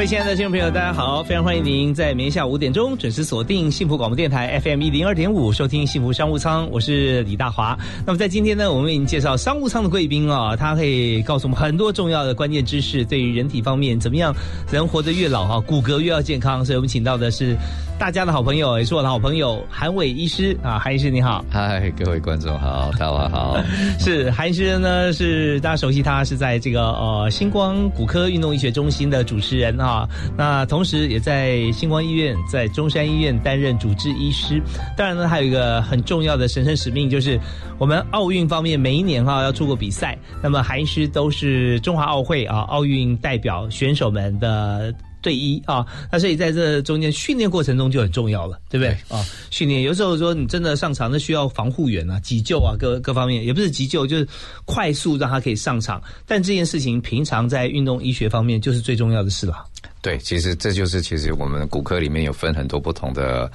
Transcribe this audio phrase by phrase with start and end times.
[0.00, 1.22] 各位亲爱的听众朋友，大家好！
[1.22, 6.66] 非常欢迎您在明天下午五点钟准时锁定幸福广播电台 FM 一零二点五，收听幸福商务舱。
[6.70, 7.78] 我是李大华。
[8.06, 14.34] 那么在今天呢，我们为您介绍商务舱的贵宾啊，他可以告诉我们很多重要的关键知识，对于人体方面怎么样，
[14.72, 16.64] 人活得越老啊，骨骼越要健康。
[16.64, 17.54] 所以我们请到的是
[18.00, 21.44] 大家的好朋友，也是我的好朋友韩伟医师啊，韩医师你好。
[21.50, 23.62] 嗨，各位观众好，大家好。
[24.00, 29.86] 是韩医师呢，是大家熟悉他，是在这个呃星光骨科运动医学中心的主持人啊。
[29.86, 34.62] 啊，那同时也在星光医院、在中山医院担任主治医师。
[34.96, 37.38] 当然呢，还有一个很重要的神圣使命，就是
[37.76, 44.90] 我们奥运方面每一年哈要出国比赛，那么韩医师都是中华奥会啊奥运代表选手们的。
[45.22, 49.24] 对一啊，那所以在这中间训练过程中就很重要了，对不对啊？
[49.50, 54.26] 训练有时候说你真的上场，那需要防护员啊、急救啊，各各方面也不是急救，就是
[54.64, 56.02] 快速让他可以上场。
[56.26, 59.64] 但这件事情平常在运动医学方面就是最重要的事了。
[60.02, 63.50] 对，其实这就是其实我们骨科里面有分很多不同的。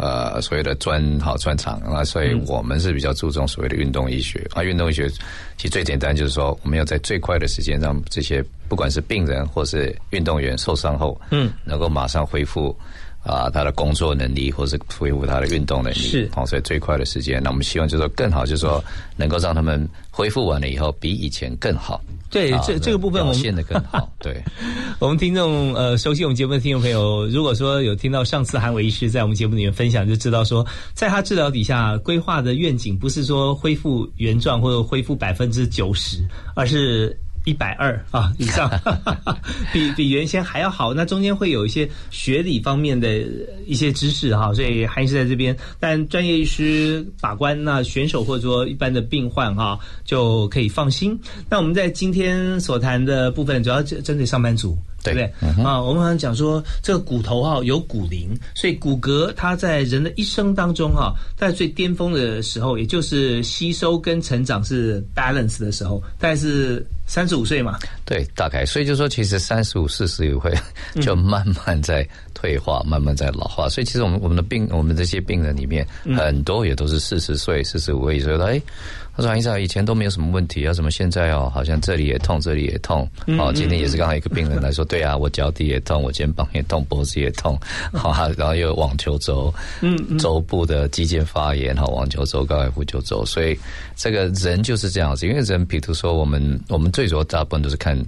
[0.00, 4.62] 呃，所谓的专好专长，那所以我们是比较注重所谓的运动医学啊。
[4.62, 5.08] 运动医学
[5.56, 12.74] 其实最简单就是说，我们要在最快的时间让这些不管是病人或是运动员受伤后，嗯，能够马上恢复。
[13.22, 18.82] 啊，他的工作能力，或是恢复他的运动能力，是，好，所以最快的时间，那我们希望就是说更好，就是说
[19.14, 22.00] 能够让他们恢复完了以后，比以前更好。
[22.30, 24.08] 对，这这个部分我们现的更好。
[24.22, 24.42] 对，
[25.00, 30.64] 我们听众呃，熟悉我们节目的听众朋友，如果说有听到上次韩伟医师在我们节目里面分享，就知道说，
[30.94, 36.18] 在他治疗底下规划的愿景，不是说恢复原状或者恢复百分之九十，
[36.54, 37.18] 而是。
[37.44, 38.70] 一百二啊以上，
[39.72, 40.92] 比比原先还要好。
[40.92, 43.24] 那中间会有一些学理方面的
[43.66, 45.56] 一些知识哈，所以还是在这边。
[45.78, 51.18] 但专业医师把关，那选手或者说一般的病患哈就可以放心。
[51.48, 54.76] 那我们在今天所谈的部分，主要针针对上班族。
[55.02, 55.80] 对不对啊？
[55.80, 67.78] 我们好像讲说，这个骨头哈有骨龄，所以骨骼它在人的一生当中哈，在最巅峰的时候，也就是吸收跟成长是 balance 的时候，大概是三十五岁嘛。
[68.04, 68.64] 对，大概。
[68.66, 70.52] 所以就说，其实三十五、四十也会
[71.00, 73.68] 就慢慢在退化，慢慢在老化。
[73.68, 78.60] 所以其实我们我们的病，我们这些病人里面，很多也都是四十岁、四十五岁说哎。
[79.16, 83.08] 他说：“医生，以前都没有什么问题，啊，怎么现在哦，好像这里也痛，这里也痛。
[83.38, 87.58] 哦，今天也是刚好一个病人来说，对啊，我脚底也痛，我肩膀也痛，脖子也痛。
[87.92, 93.24] 好，然后又有网球肘，嗯，肘部的肌腱发炎，哈，网球肘、高尔夫球肘。
[93.26, 93.58] 所以
[93.96, 98.00] 这个人就是这样子，因为人，比如说我们，我们最主要大部分都是看。”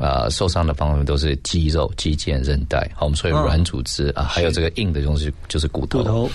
[0.00, 5.98] 啊，受伤的方面都是肌肉、肌腱、韧带，好，我们所以软组织啊，还有这个硬的东西就是骨头。
[5.98, 6.30] 骨头。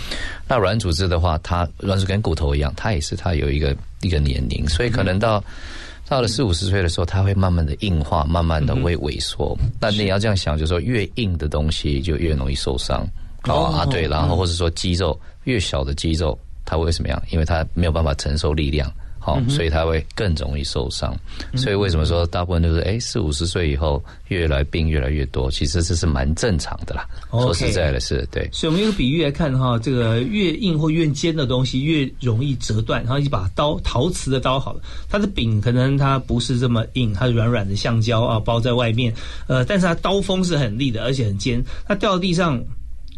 [0.47, 5.43] 那软组织的话，它软组跟骨头一样，它也是它有一个一个年龄，所以可能到
[6.07, 9.57] 到了四五十岁的时候，它会慢慢的硬化，慢慢的会萎缩。
[9.81, 13.03] 那你要这样想，就是说越硬的东西就越容易受伤。
[13.47, 17.19] 哦啊，对，然后或者说肌肉越小的肌肉，它会什么样？
[17.31, 18.91] 因为它没有办法承受力量。
[19.25, 21.17] 好，所以他会更容易受伤。
[21.55, 25.49] 所以为什么说大部分都是哎四五十岁以后越来病越来越多？
[25.49, 27.07] 其实这是蛮正常的啦。
[27.31, 28.47] 说实在的，是对。
[28.53, 33.03] 所以我们用比喻来看哈，这个越硬或越尖的东西越容易折断。
[33.03, 39.11] 然后一把刀，陶瓷的刀好了，它的柄可能它不是这么硬，它是软软的橡胶啊包在外面。
[39.47, 41.63] 呃，但是它刀锋是很利的，而且很尖。
[41.87, 42.63] 它掉到地上。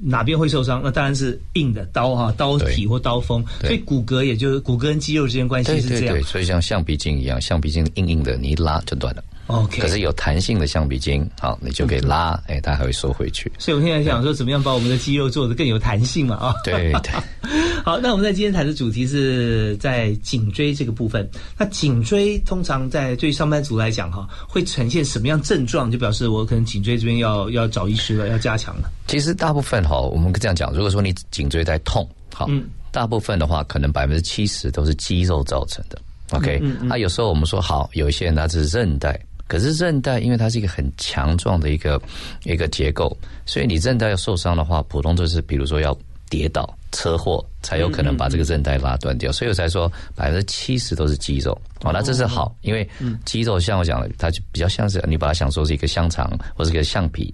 [0.01, 0.81] 哪边会受伤？
[0.83, 3.43] 那当然是硬的刀哈，刀体或刀锋。
[3.61, 6.21] 所以骨骼也就是骨骼跟肌肉之间关系是这样。
[6.23, 9.23] 所以像橡皮筋一样，橡皮筋硬硬的，你一拉就断了。
[9.47, 13.51] OK，可是有弹性的橡皮筋，好，你就可以拉，哎，它还会缩回去。
[13.57, 16.35] 所以我们现在想说，怎么样把我们的肌肉做得更有弹性嘛？
[16.35, 17.11] 啊，对对。
[17.85, 21.27] 好，那我们在今天谈的主题是在颈椎这个部分。
[21.57, 25.89] 那颈椎通常在对上班族来讲，哈，会呈现什么样症状？
[25.89, 28.91] 就表示我可能颈椎这边要要找医师了，要加强了。
[29.07, 32.49] 其实大部分哈，我们这样讲，如果说你颈椎在痛，好，
[32.91, 35.97] 大部分的话，可能百分之七十都是肌肉造成的。
[36.31, 39.17] OK，那有时候我们说好，有一些人他是韧带。
[39.47, 42.01] 可是韧带，因为它是一个很强壮的一个
[42.43, 43.15] 一个结构，
[43.45, 45.97] 所以你韧带要受伤的话，普通就是比如说要
[46.29, 49.31] 跌倒、车祸才有可能把这个韧带拉断掉。
[49.31, 52.87] 所以我才说百分之七十都是肌肉哦，那这是好，因为
[53.23, 57.33] 肌肉像我讲的，它就比较像是你把它想说是一个香肠或是一个橡皮，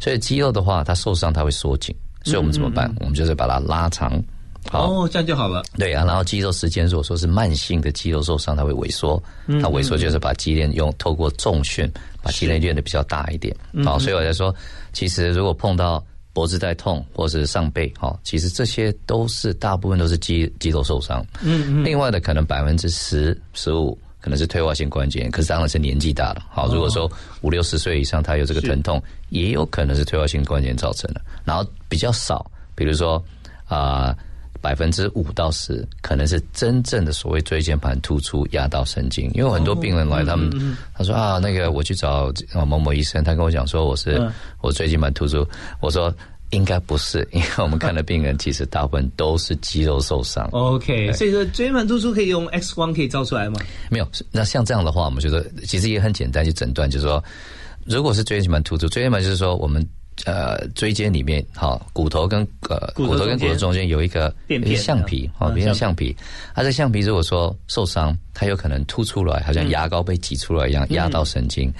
[0.00, 1.94] 所以肌肉的话，它受伤它会缩紧。
[2.24, 2.88] 所以我们怎么办？
[3.00, 4.22] 我们就是把它拉长。
[4.70, 5.62] 哦，这样就好了。
[5.76, 9.22] 对啊，然后肌肉时间如果说是慢性的肌肉受伤，它会萎缩。
[9.60, 11.90] 它萎缩就是把肌链用透过重训
[12.22, 13.54] 把肌链练得比较大一点。
[13.84, 14.54] 好，所以我在说，
[14.92, 21.22] 其实如果碰到脖子在痛或者是上背，哈，其实这些都是大部分都是肌肌肉受伤。
[21.42, 21.84] 嗯嗯。
[21.84, 26.46] 另外的可能百分之十十五可能是退化性关节炎，可是当然是年纪大了。
[26.48, 27.10] 好，如果说
[27.42, 31.20] 五六十岁以上他有这个疼痛，也有可能是退化性关节炎造成的。
[31.44, 33.22] 然后比较少，比如说
[33.66, 34.16] 啊。
[34.62, 39.28] 百分之五到十，可能是真正的所谓椎间盘突出压到神经。
[39.34, 40.48] 因为很多病人来，他们
[40.94, 42.32] 他说啊，那个我去找
[42.64, 44.24] 某某医生，他跟我讲说我是
[44.60, 45.44] 我椎间盘突出。
[45.80, 46.14] 我说
[46.50, 50.48] 应该不是，因为我们看的病人其实大部分都是肌肉受伤。
[50.52, 53.58] OK，所以说椎间盘突出可以用 X 光可以照出来吗？
[53.90, 54.08] 没有。
[54.30, 57.22] 那像这样的话，我们觉得其实也很简单，去诊断就是说，
[57.84, 59.84] 如果是椎间盘突出，椎间盘就是说我们。
[60.24, 64.32] 呃，椎间里面，好，骨头跟呃骨头跟骨头中间有一个
[64.76, 66.16] 橡皮，哈，比如橡皮，
[66.54, 71.72] 它这橡皮如果说受伤，它有可能凸出来，好像牙膏被挤出来一样，压到神经。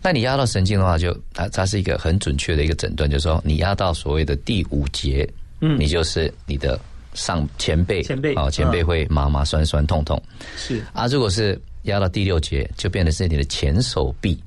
[0.00, 5.28] 那你压到神经的话，就它它是一个很准确的一个诊断，就是说你压到所谓的第五节，
[5.60, 6.78] 嗯，你就是你的
[7.14, 10.22] 上前背，前背啊，前背会麻麻酸酸痛痛，
[10.56, 10.80] 是。
[10.92, 14.40] 啊，如果是压到第六节，就变成是你的前手臂。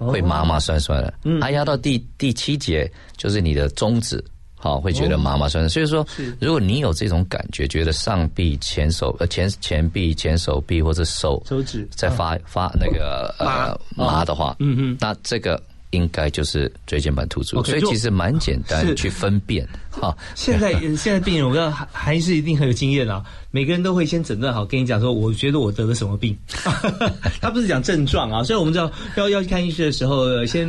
[0.00, 4.24] 会麻麻酸酸的，它，压到第第七节就是你的中指，
[4.56, 5.68] 好，会觉得麻麻酸酸。
[5.68, 6.06] 所以说，
[6.40, 15.62] 如果你有这种感觉，觉得上臂、前手、呃前前臂、前手臂或者手手指在发发那个呃麻的话，嗯嗯，那这个。
[15.90, 20.16] 应该就是椎间盘突出，所以其实蛮简单去分辨哈。
[20.34, 23.24] 现在 现在病人，我知道还还是一定很有经验啊。
[23.52, 26.36] 每个人都会先诊断好，跟你讲说，我觉得我得了什么病。
[27.42, 30.68] 他不是讲症状啊，所以我们知道要要去看医生的时候，先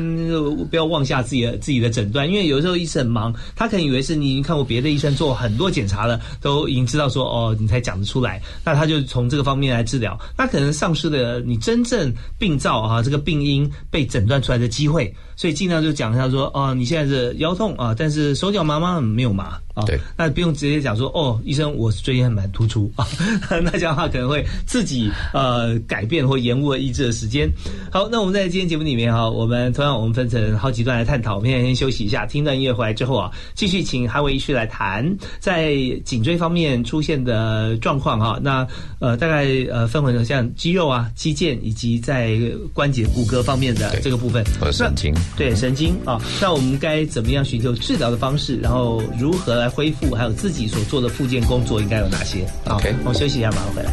[0.72, 15.11] 不要妄下自己的自己的诊断，因为有时候医生很忙，他可能以为是你已经看过别的医生做很多检查了，都已经知道说哦，你才讲得出来，那他就从这个方面来治疗，那可能丧失了你真正病灶啊这个病因被诊断出来的机会。
[15.12, 19.02] day 所以尽量就讲一下说，哦，你现在是腰痛啊，但是手脚麻吗？
[19.02, 19.58] 没有麻。
[19.74, 23.08] 啊，对，那不用直接讲说哦，医生，我椎间盘突出啊，
[23.64, 27.50] 那这样的话可能会自己呃改变或延误了医治的时间。
[27.90, 31.38] 好，那我们在今天节目里面哈，我们同样我们分成好几段来探讨。
[31.38, 35.10] 我们现在先休息一下，听段音乐回来之后啊，继续请韩伟医师来谈
[35.40, 35.74] 在
[36.04, 38.38] 颈椎方面出现的状况哈。
[38.44, 38.68] 那
[39.00, 42.38] 呃，大概呃分为像肌肉啊、肌腱以及在
[42.74, 49.56] 关节骨骼方面的这个部分和，神经对神经啊，那我们该怎么样寻求治疗的方式，然后如何？
[49.56, 53.92] 来恢复，还有自己所做的复健工作应该有哪些？OK，我休息一下，马上回来。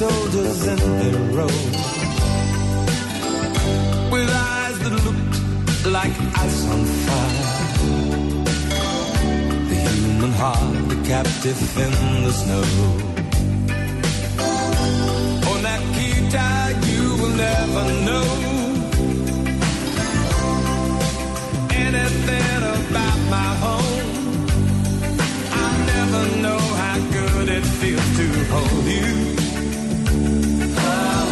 [0.00, 1.56] Soldiers in their row
[4.12, 5.36] with eyes that looked
[5.96, 6.14] like
[6.46, 7.48] ice on fire.
[9.68, 12.64] The human heart, a captive in the snow.
[15.50, 15.82] On that
[16.30, 18.28] tag, you will never know
[21.84, 24.08] anything about my home.
[25.52, 29.12] I never know how good it feels to hold you.
[30.76, 31.28] Oh,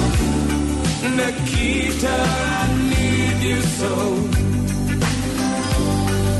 [1.19, 2.17] Nikita,
[2.61, 3.93] I need you so.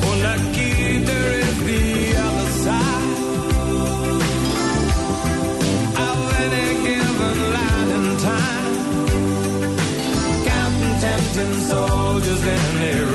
[0.07, 1.85] Oh, Nikita is the
[2.27, 3.09] other side
[6.07, 8.57] of any given line in time.
[11.69, 13.08] Soldiers in a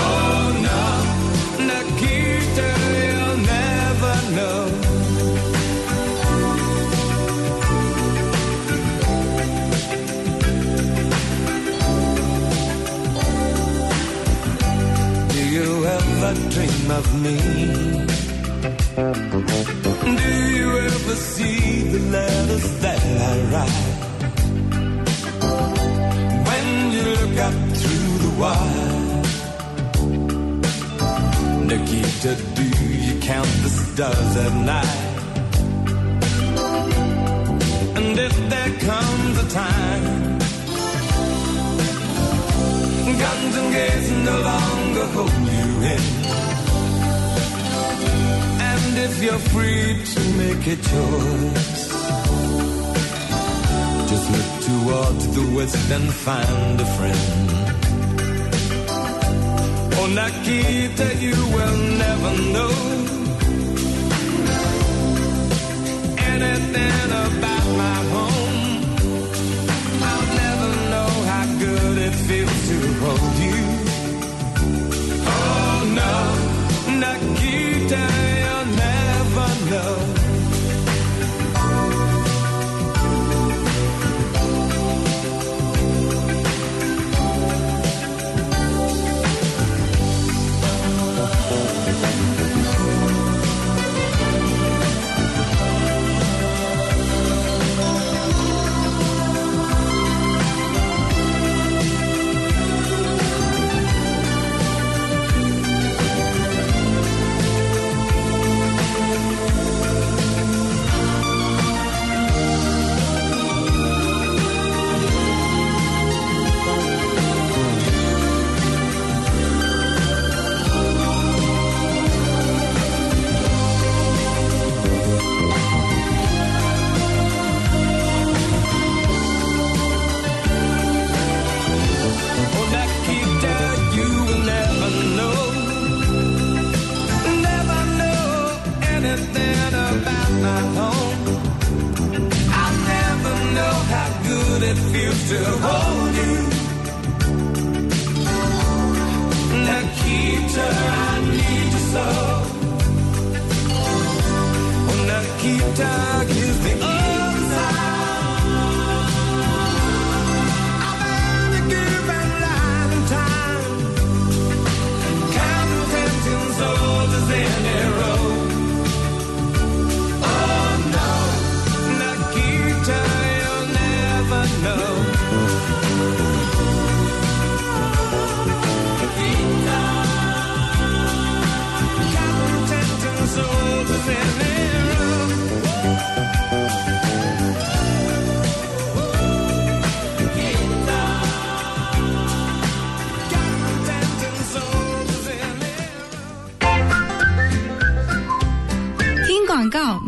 [0.00, 0.37] Oh.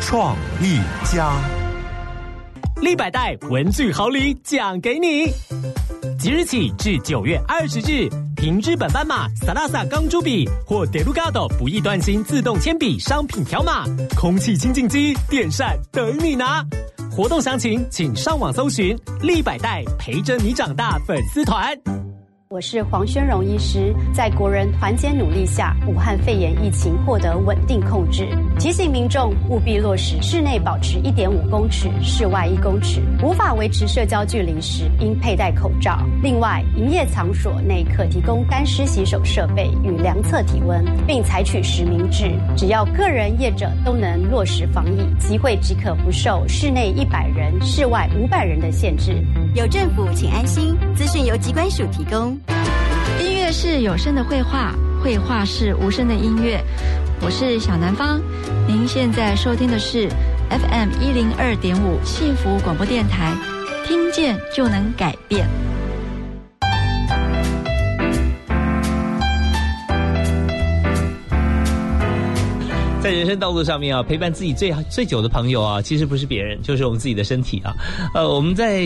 [0.00, 1.32] 创意家。
[2.80, 5.32] 立百代文具好礼奖给你！
[6.18, 13.84] 即日起至九月二十日，凭日本斑马萨拉萨钢珠笔或 Delgado 不易断芯自动铅笔商品条码，
[14.16, 16.64] 空气清净机、电扇等你拿。
[17.10, 21.76] 活动详情请上网搜寻“立百代陪着你长大”粉丝团。
[22.50, 28.26] 我是黄宣荣医师，在国人团结努力下，武汉肺炎疫情获得稳定控制。
[28.58, 33.02] 提醒民众务必落实室内保持一点五公尺，室外一公尺。
[33.22, 35.98] 无法维持社交距离时，应佩戴口罩。
[36.22, 42.32] 另外，营业场所内可提供干湿洗手设备与量测体温，并采取实名制。
[42.56, 49.22] 只要个人业者都能落实防疫，集会即可不受室内一百人、室外五百人的限制。
[49.54, 50.74] 有政府，请安心。
[50.96, 52.37] 资讯由机关署提供。
[53.20, 56.62] 音乐是有声的绘画，绘画是无声的音乐。
[57.20, 58.20] 我是小南方，
[58.66, 60.08] 您现在收听的是
[60.50, 63.34] FM 一零二点五幸福广播电台，
[63.86, 65.48] 听见就能改变。
[73.00, 77.72] 在人生道路上面啊，陪伴自己最最久的朋友啊，其实不是别人，就是我们自己的身体啊。
[78.12, 78.82] 呃，我们在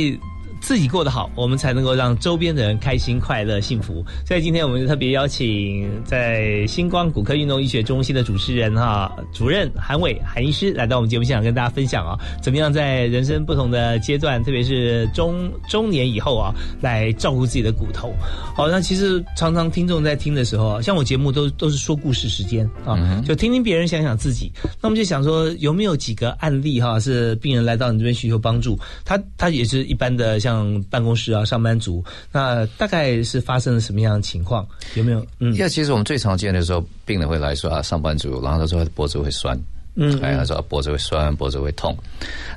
[0.63, 4.03] 自己过得好，我们才能够让周边的人开心、快乐、幸福。
[4.25, 18.15] 所以今天我们就特别邀请在星光骨科运动医学中心的主持人哈主任韩伟韩医师来到我们节目现场，跟大家分享啊，怎么样在人生不同的阶段，特别是中中年以后啊，来照顾自己的骨头。
[18.55, 24.53] 好，那其实常常听众在听的时候啊，像我节目都都是说故事时间啊，就听听别人，想想自己。
[24.81, 30.52] 那我们就想说，有没有几个案例哈，是病人来到你这边寻求帮助，他他也是一般的像
[30.91, 34.67] 办公室啊上班族，那大概是发生了什么样的情况？
[34.95, 35.21] 有没有？
[35.39, 39.59] 嗯因为其实我们最常见的时候，病人会来说啊，上班族，然后他说他的脖子会酸，
[39.95, 41.97] 嗯哎，他说啊脖子会酸，脖子会痛。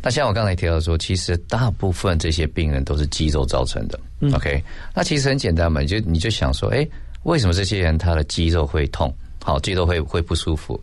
[0.02, 4.00] 那像我刚才提到说，其实大部分这些病人都是肌肉造成的。
[4.34, 6.88] OK，那其实很简单嘛，你就你就想说，哎，
[7.24, 9.14] 为什么这些人他的肌肉会痛？
[9.44, 10.80] 好，肌肉会会不舒服？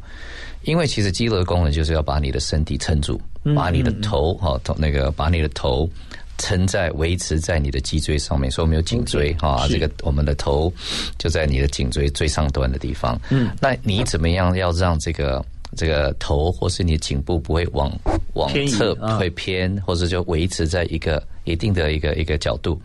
[0.62, 3.20] 因为其实肌肉的功能就是要把你的身体撑住，
[3.56, 5.90] 把你的头好头那个把你的头
[6.38, 10.72] 撑在维持在你的脊椎上面，所以我们有颈椎哈，这个我们的头
[11.18, 13.20] 就在你的颈椎最上端的地方。
[13.30, 15.44] 嗯，那你怎么样要让这个
[15.76, 17.92] 这个头或是你的颈部不会往
[18.34, 19.18] 往侧啊。
[19.18, 22.80] 会偏，或者就维持在一个一定的一个一个角度，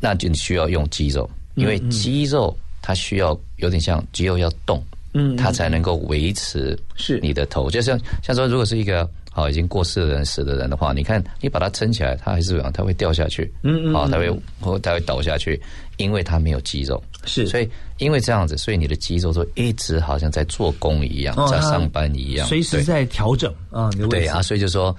[0.00, 5.36] 那就需要用肌肉，因为肌肉它需要有点像肌肉要动，嗯。
[5.36, 7.20] 它才能够维持是。
[7.20, 14.28] 你的头，就像像说，如果是一个好已经过世的人、死的人的话，你看你把它撑起来，它还是怎样，它会掉下去，嗯嗯好，它会
[14.82, 15.60] 它会倒下去，
[15.98, 17.46] 因为它没有肌肉，是。
[17.46, 24.94] 所以因为这样子，所以你的肌肉就一直好像在做工一样，哦在上班一样，随时在调整啊，对啊，所以就说，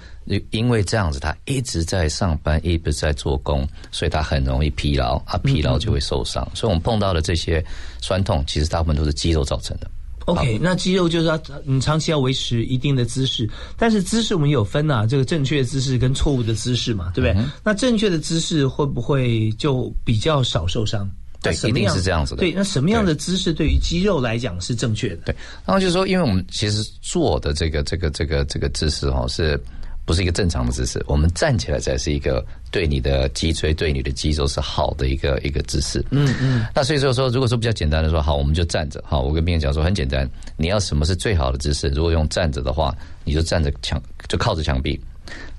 [0.50, 6.48] 因为这样子，他一直在上班，一直在做工，所以他很容易疲劳，啊，疲劳就会受伤。
[6.54, 7.62] 所以我们碰到的这些
[8.00, 9.86] 酸痛，其实大部分都是肌肉造成的。
[10.26, 17.50] OK，那肌肉就是要你长期要维持一定的姿势，但是姿势我们有分啊，这个正确的姿势跟错误的姿势嘛，对不嗯对？
[17.64, 21.08] 那正确的姿势会不会就比较少受伤？
[21.42, 25.22] 对一定是这样子的对，那什么样的姿势对于肌肉来讲是正确的？
[25.24, 25.34] 对，
[25.66, 29.60] 然后就是说，因为我们其实做的这个这个这个这个姿势哦，是
[30.04, 31.02] 不是一个正常的姿势？
[31.06, 36.04] 我们站起来才是一个对你的脊椎、对你的肌肉是好的一个一个姿势。
[36.10, 36.66] 嗯嗯。
[36.74, 39.02] 那所以说说，如果说比较简单的说，好，我们就站着。
[39.06, 41.88] 好，我跟病人讲说，很简单，你要什么是最好的姿势？
[41.88, 42.94] 如果用站着的话，
[43.24, 45.00] 你就站着墙，就靠着墙壁，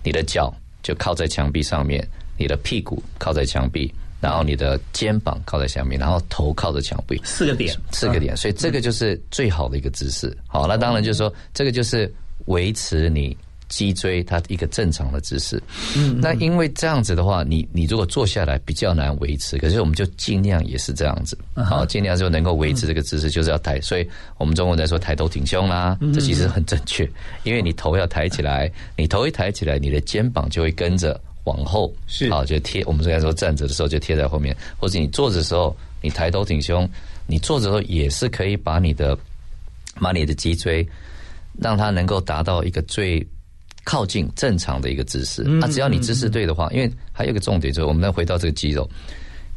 [0.04, 2.08] 你的脚就靠在墙壁上面，
[2.38, 3.94] 你的屁股靠在墙壁。
[4.20, 10.34] 然后你的肩膀靠在下面，然后头靠着墙壁，四个点，四个点，所以这个就是最好的一个姿势。
[10.48, 12.10] 好，那当然就是说，这个就是
[12.46, 13.36] 维持你
[13.70, 15.62] 脊椎它一个正常的姿势。
[15.96, 23.80] 嗯，那因为这样子的话，你你如果坐下来比较难维持，可是我们就尽量也是这样子，好，尽量就能够维持这个姿势，就是要抬。
[23.82, 27.10] 所以我们中国在说抬头挺胸啦，这其实很正确，
[27.44, 31.20] 因为你头要抬起来，你头一抬起来，你的肩膀就会跟着。
[31.46, 32.82] 往后是好，就贴。
[32.86, 36.90] 我们刚才说站着的时候就贴在后面，或者你坐着的时候，你抬头挺胸，
[37.28, 39.18] 你坐着的时候也是可以把你的
[40.00, 40.88] 把你的脊椎
[41.60, 43.20] 让它能够达到一个最
[43.84, 45.44] 靠近正常的一个姿势。
[45.44, 48.90] 那、只要你姿势对的话，因为还有一个重点就是，我们再回到这个肌肉，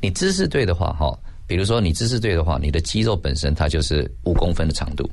[0.00, 5.08] 你姿势对的话，哈，比如说你姿势对的话，你的肌肉本身它就是五公分的长度，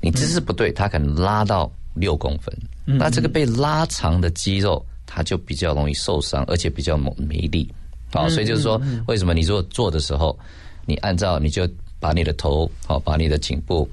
[0.00, 2.54] 你姿势不对，它可能拉到六公分。
[2.84, 4.84] 那这个被拉长的肌肉。
[5.08, 7.72] 它就比较容易受伤，而且比较没力。
[8.12, 10.36] 好，所以就是说，为什么你如果做的时候，
[10.84, 11.66] 你按照你就
[12.00, 13.88] 把你的头好，把你的颈部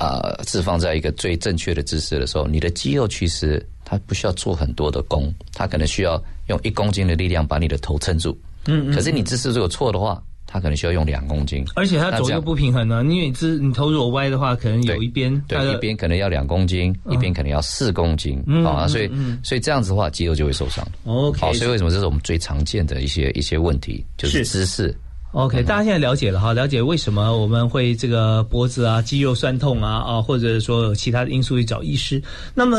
[0.00, 8.36] 啊置放在一个最正确的姿势的时候，你的肌肉其实它不需要做很多的功，它可能需要用一公斤的力量把你的头撑住。
[8.66, 13.04] 嗯，嗯可是你姿势如果错的话，它可能需要用两公斤，而且它左右不平衡呢。
[13.04, 19.08] 因为姿你头如果歪的话，可能有一边对一边可能要两公斤，一边可能要四公斤啊，所以
[19.44, 20.84] 所以这样子的话，肌肉就会受伤。
[21.04, 24.92] OK，好，所以为什么这是我们最常见的一些一些问题，就是姿势。
[25.32, 32.20] OK，大家现在了解了哈，了解为什么我们会这个脖子啊、肌肉酸痛啊啊，或者说有其他的因素去找医师。
[32.52, 32.76] 那么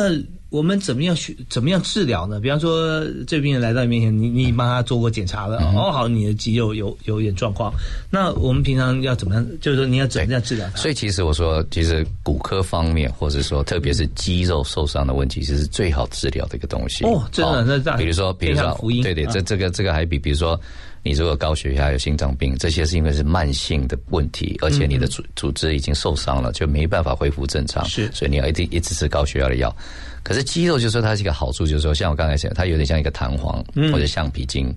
[0.50, 2.42] 我们怎么样去怎么样治疗呢？
[2.42, 7.72] 比方说，这病人来到你面前，你你帮他做过检查了，嗯哦，好，你的肌肉有有一点状况。
[8.10, 9.48] 那我们平常要怎么样？
[9.62, 10.78] 就是说你要怎么样治疗他？
[10.78, 17.06] 所以其实我说，其实骨科方面，或者说特别是肌肉受伤的问题，其实是最好治疗的一个东西。
[17.06, 20.60] 哦，真的，那大比如说，比如说，对对，这这个这个还比比如说。
[21.04, 27.84] 你如果高血压、有心脏病，这些是因为是慢性的问题，而且你的组组织已经受伤了，就没办法恢复正常。
[27.86, 29.76] 是，所以你要一定一直吃高血压的药。
[30.24, 34.72] 可是肌肉就说它是一个好处，就是说像我刚才讲，它有点像一个弹簧或者橡皮筋，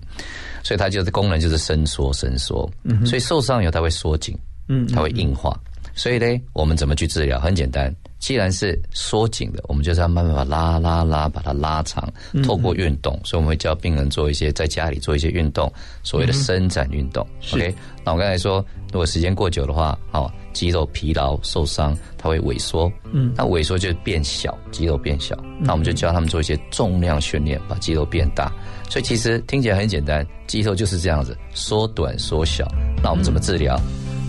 [0.63, 2.67] 所以它就是功能就是伸缩伸缩。
[3.05, 4.35] 所以受伤以后它会缩紧，
[4.67, 5.55] 嗯，它会硬化。
[5.95, 7.39] 所以呢，我们怎么去治疗？
[7.39, 7.93] 很简单。
[8.17, 12.11] 既然是缩紧的，我们就是要慢慢把拉拉拉，把它拉长。
[12.43, 17.25] 透过运动，所以我们会教病人做一些在家里做一些运动，所谓的伸展运动。
[17.53, 22.91] OK，那我刚才说，如果时间过久的话，哦，肌肉疲劳受伤，它会萎缩。
[23.13, 25.37] 嗯，那萎缩就变小，肌肉变小。
[25.59, 28.51] 那我们就教他们做一些重量训练，把肌肉变大。
[28.89, 32.65] 所以其实听起来很简单，肌肉就是这样子，缩短缩小。
[33.03, 33.79] 那我们怎么治疗？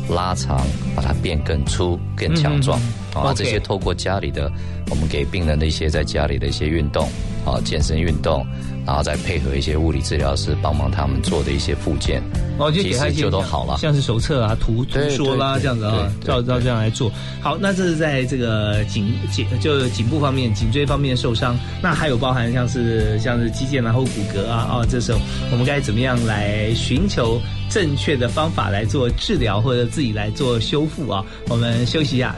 [0.08, 2.80] 拉长，把它变更粗、更强壮。
[3.14, 4.52] 啊，这些透过家里的，
[4.90, 7.08] 我们给病人的一些在家里的一些运动，
[7.46, 8.46] 啊，健身运动，
[8.86, 12.22] 然后再配合一些物理治疗师帮忙他们做的一些复健，
[12.58, 13.78] 哦，就给他一些就都好了。
[13.78, 17.10] 像是手册啊、图图说啦这样子啊，照照这样来做。
[17.40, 25.18] 好，那这是在这个颈颈就颈部方面、颈椎方面受伤，那还有包含像是像是肌腱啊或骨骼啊啊，这时候
[25.50, 31.24] 我们该怎么样来寻求正确的方法来做治疗，或者自己来做修复啊？
[31.48, 32.34] 我们休息一下，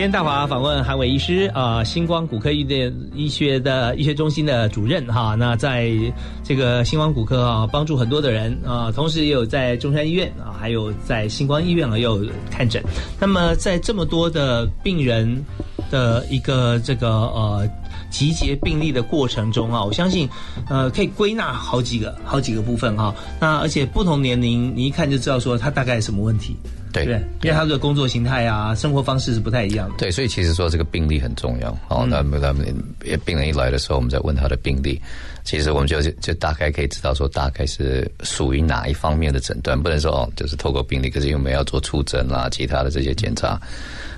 [0.00, 5.34] 今天大华访问韩伟医师啊、星光骨科医院医学的医学中心的主任哈。
[5.34, 5.90] 那在
[6.42, 12.82] 这个星光骨科啊，帮助很多的人啊，同时也有在中山医院啊，还有在星光医院啊，也有看诊。
[13.20, 15.44] 那么在这么多的病人
[15.90, 17.68] 的一个这个呃
[18.10, 20.28] 集结病例的过程中啊，我相信
[20.68, 26.56] 呃可以归纳好几个好几个部分哈、那而且不同年龄，你一看就知道说他大概什么问题，
[26.92, 27.04] 对？
[27.42, 29.94] 因为他的工作形态啊、生活方式是不太一样的。
[29.98, 31.70] 对，所以其实说这个病例很重要。
[31.88, 32.66] 哦，那么他们
[33.24, 35.00] 病人一来的时候，我们再问他的病例，
[35.44, 43.60] 其实我们就就大概可以知道说大概是属于哪一方面的诊断，不能说哦就是透过病例，可是因为我们要做出诊啦，其他的这些检查，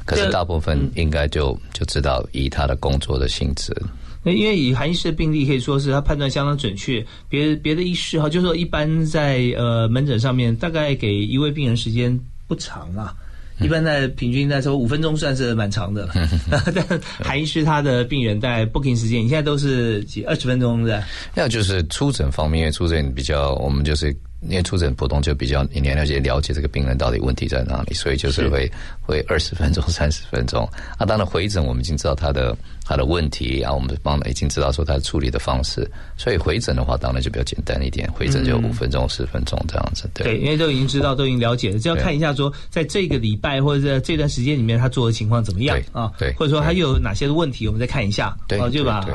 [0.04, 3.74] 可是大部分应该就就知道以他的工作的性质。
[4.22, 13.14] 那因为以韩医师的病例可以说是他判断相当准确，别别的医师哈，就是说一般在呃门诊上面，大概给一位病人时间不长啊。
[13.60, 16.12] 一般在平均在说五分钟算是蛮长的了，
[16.74, 24.12] 但韩医师他的病人在 booking 时间，你现在都是几二十分钟的，那就是出诊方面，因为出诊比较，我们就是
[24.48, 30.68] 因为出诊普通就比较你了解了解这个病人到底问题在哪里，所以就是会会二十分钟、 三十分钟。
[30.98, 40.10] 啊，当然回诊我们已经知道他的他的问题，然啊，我们帮已经知道说他处理的方式，所以回诊的话当然就比较简单一点，回诊就五分钟、十分钟这样子。
[40.14, 46.12] 对，因为都已经知道，都已经了解了，就要看一下说，在这个礼拜或者在这段时间里面，他做的情况怎么样啊？
[46.18, 49.06] 对，或者说他又有哪些的问题，我们再看一下，对，就把。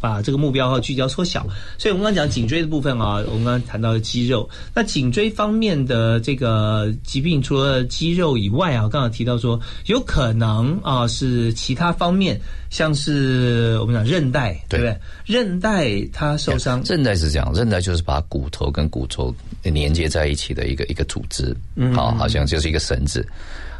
[0.00, 1.46] 把这个目标和聚焦缩小，
[1.78, 4.48] 所以我们刚刚讲颈椎的部分啊，我们刚刚谈到了肌肉。
[4.74, 14.96] 那颈椎方面的这个疾病，除了肌肉以外啊，刚刚提到说有可能啊是其他方面，像是我们讲韧带，对不对？
[15.26, 23.26] 韧带它受伤，韧带是这样，韧带就是把骨头跟骨头连接在一起的一个一个组织，嗯，好，好像就是一个绳子。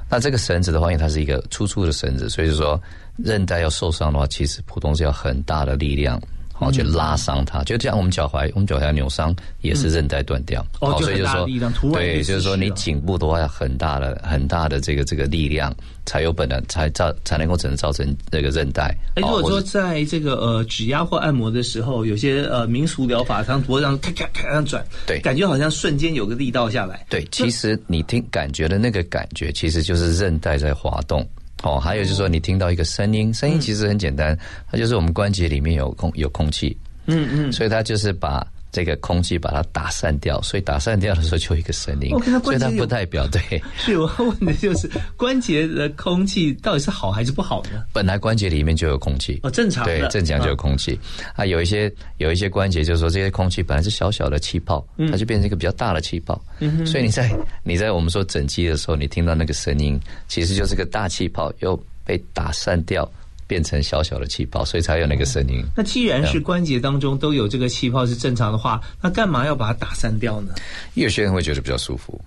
[0.09, 2.81] 那这个绳子的话，因为它是一个粗粗的绳子，所以说
[3.17, 6.21] 韧带要受伤的话，其实普通是要很大的力量，
[6.55, 7.63] 好去拉伤它。
[7.65, 11.47] 就像我们脚踝，我们脚踝扭伤也是韧带断掉，哦，所以就是说，
[11.93, 15.75] 对，就是说你颈部的话要很大的、很大的这个这个力量，
[16.07, 18.97] 才有本能才造才能够只能造成这个韧带。
[19.17, 27.05] 哎，如果说在这个呃指压或按摩的时候，有些呃民俗疗法，像脖子上咔咔咔这样转，对，感觉好像瞬间有个力道下来。
[27.11, 31.27] 对，其实你听感觉的那个感觉，其实就是韧带在滑动。
[31.65, 34.39] 哦，还有就是说，你听到一个声音，声音其实很简单，
[34.71, 42.11] 它就是我们关节里面有空有空气，嗯嗯，所以它就是把这个空气把它打散掉，所以打散掉的时候就有一个声音，
[42.43, 43.41] 所以它不代表对。
[43.79, 47.85] 是我要问的就是关节的空气到底是好还是不好呢？
[47.93, 50.99] 本来关节里面就有空气，哦，正常对，正常就有空气
[51.37, 51.47] 啊。
[51.47, 56.43] 有一些有一些关节就是说这些空气本来是小小的气泡，它就变成一个比较大的气泡，
[56.85, 57.31] 所以你在
[57.63, 63.09] 你在我们说整肌的时候，你听到那个声音，其实就是个大气泡又被打散掉。
[63.47, 65.65] 变成小小的气泡，所以才有那个声音。
[65.77, 70.55] 那既然是关节当中都有这个气泡是正常的话，那干嘛要把它打散掉呢？
[70.95, 72.21] 有些人会觉得比较舒服。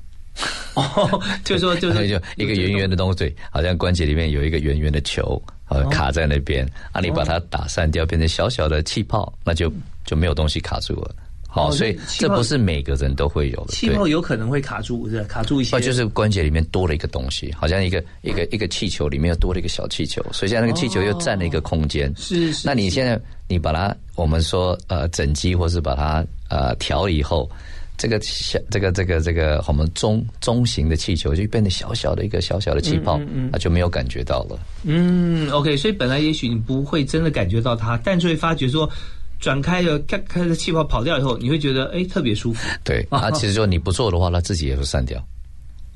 [0.75, 6.63] 哦，就说 就是就一个圆圆的东西，好像关节里面有一个圆圆的球，呃，卡在那边。
[6.91, 9.71] 啊，你把它打散掉，变成小小的气泡，那就
[10.05, 11.15] 就没有东西卡住了。
[11.57, 13.73] 好，所以这不是每个人都会有的。
[13.73, 15.79] 气泡有可能会卡住，是卡住一些。
[15.79, 22.13] 就是关节里面多了一个东西，好像一个一个一个气球里面又多了一个小气球，所以现在那个气球又占了一个空间。
[22.17, 22.67] 是是。
[22.67, 27.49] 那你现在你把它，我们说呃整机，或是把它呃调以后，
[27.97, 34.59] 这个小这个这个这个我们中中型的气球就变得小小的一个小小的气泡，嗯那就没有感觉到了。
[34.83, 38.89] 嗯，OK，所以本来也许你不会真的感觉到它，但就会发觉说。
[39.39, 42.67] 转开了，开开的气泡跑掉以后，你会觉得哎特别舒服。
[42.83, 45.23] 对， 啊，其实说你不做的话，它自己也会散掉。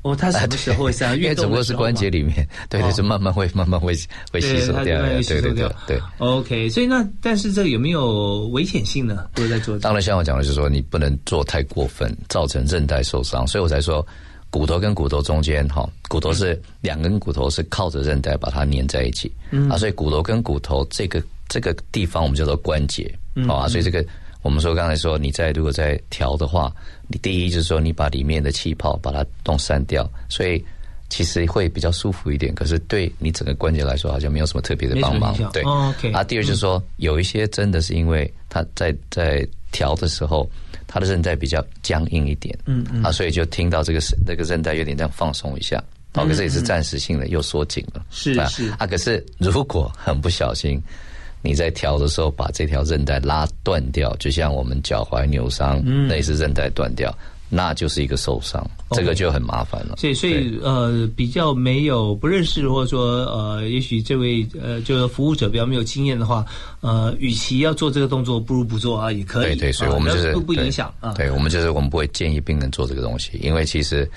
[0.04, 1.16] 哦，它什么时候会散？
[1.16, 3.94] 因为只不过是关节里面，对对，就慢慢会慢慢会
[4.32, 6.02] 会吸收掉，对对对对。
[6.18, 9.28] OK，所以那但是这个有没有危险性呢？
[9.36, 9.78] 都在做。
[9.78, 14.04] 当然，像我讲的就是说，你不能做太过分，造成韧带受伤，所以我才说
[14.50, 19.32] 骨头跟骨头中间哈，骨头是两根骨头是靠着韧带把它粘在一起，
[19.70, 23.14] 啊，所以骨头跟骨头这个这个地方我们叫做关节。
[23.46, 24.04] 好啊，所以这个
[24.42, 26.74] 我们说刚才说你在如果在调的话，
[27.10, 30.64] 你第一就是说你把里面的气泡把它弄散掉，所以
[31.10, 32.56] 其实会比较舒服一点。
[32.56, 35.36] 可是对你整个关节来说，好像没有什么特别的帮忙。
[35.52, 36.12] 对，OK。
[36.14, 40.50] 啊，第二就是说有一些真的是因为它在在调的时候，
[40.88, 45.84] 它的韧带比较僵硬一点，嗯嗯，啊，所以就听到这个那个韧带有点这样放松一下，
[46.14, 48.06] 哦，可是也是暂时性的，又缩紧了。
[48.10, 50.82] 是是啊，可是如果很不小心。
[51.42, 57.12] 你在调的时候把这条韧带拉断掉，就像我们脚踝扭伤，那也是韧带断掉，
[57.50, 59.96] 那就是一个受伤，这个就很麻烦了。
[59.98, 66.46] 所以，所以呃，比较没有不认识，或者说呃，也许这位呃，就是服务者比较没有经验的话，
[66.80, 69.56] 呃，与其要做这个动作，不如不做啊，也可以。
[69.56, 71.14] 对对，所以我们就是不不影响啊。
[71.16, 74.10] 对我们就是我们不会建议病人做这个东西，因为其实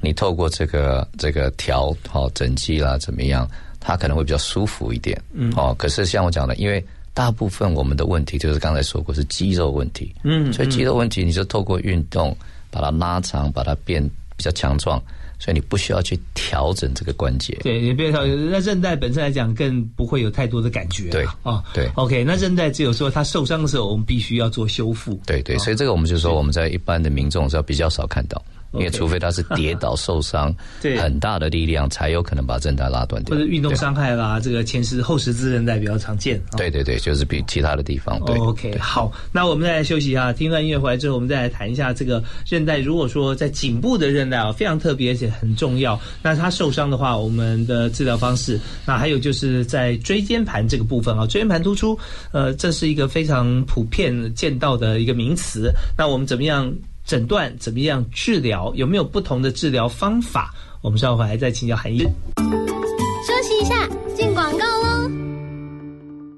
[0.00, 3.48] 你透过这个这个调好整肌啦怎么样？
[3.82, 5.20] 它可能会比较舒服一点。
[5.32, 12.34] 嗯，哦，可是像我讲的，因为大部分我们的问题就是刚才说过是肌肉问题，嗯所以肌肉问题你就透过运动
[12.70, 14.02] 把它拉长，把它变
[14.36, 15.02] 比较强壮，
[15.38, 17.58] 所以你不需要去调整这个关节。
[17.62, 21.10] 对，你别说，那韧带本身来讲，更不会有太多的感觉啦。
[21.10, 25.20] 对啊，对，OK，那韧带只有说它受伤的时候，我们必须要做修复。
[25.26, 36.38] 对对，所以这个我们就说我们在一般的民众是要比较少看到，因为除非他是跌倒受伤 对，很大的力量才有可能把韧带拉断掉，或者运动伤害啦，这个前十后十字韧带比较常见。
[36.50, 38.36] 啊对对对，就是比其他的地方对。
[38.36, 42.78] OK，好，那我们再来休息一下，听段音乐回来之后，我们再来谈一下这个韧带。
[42.78, 51.98] 如果说在颈部的韧带啊，非常特别而且很重要，那它受伤的话，我们的治疗方式，那还有就是在椎间盘这个部分啊，椎间盘突出，
[52.32, 55.72] 呃，这是一个非常普遍见到的一个名词。
[55.96, 56.72] 那我们怎么样
[57.04, 57.56] 诊断？
[57.58, 58.72] 怎么样治疗？
[58.74, 60.52] 有没有不同的治疗方法？
[60.80, 61.98] 我们稍后回来再请教韩医。
[61.98, 65.10] 休息一下，进广告喽。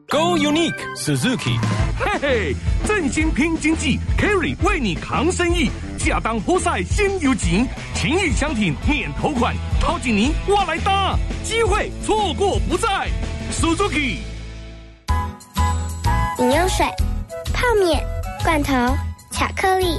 [0.08, 1.58] Go Unique Suzuki，
[1.98, 5.70] 嘿嘿，振兴拼经济，Carry 为你扛生意，
[6.06, 13.08] 亚当活塞先有景，情谊相挺免头款，陶景宁我来搭，机会错过不再
[13.50, 14.18] ，Suzuki。
[16.38, 16.86] 饮用水、
[17.52, 18.04] 泡面、
[18.44, 18.72] 罐头、
[19.32, 19.98] 巧克力、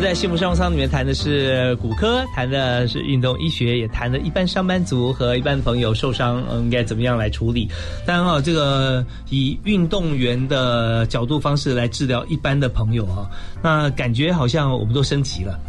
[0.00, 7.68] 在幸福商务舱里面谈的是骨科，谈的是运动医学，也谈了一般上班族和一般朋友受伤，应该怎么样来处理。
[8.06, 13.28] 当然啊，这个以运动员的角度方式来治疗一般的朋友啊，
[13.62, 15.60] 那感觉好像我们都升级了。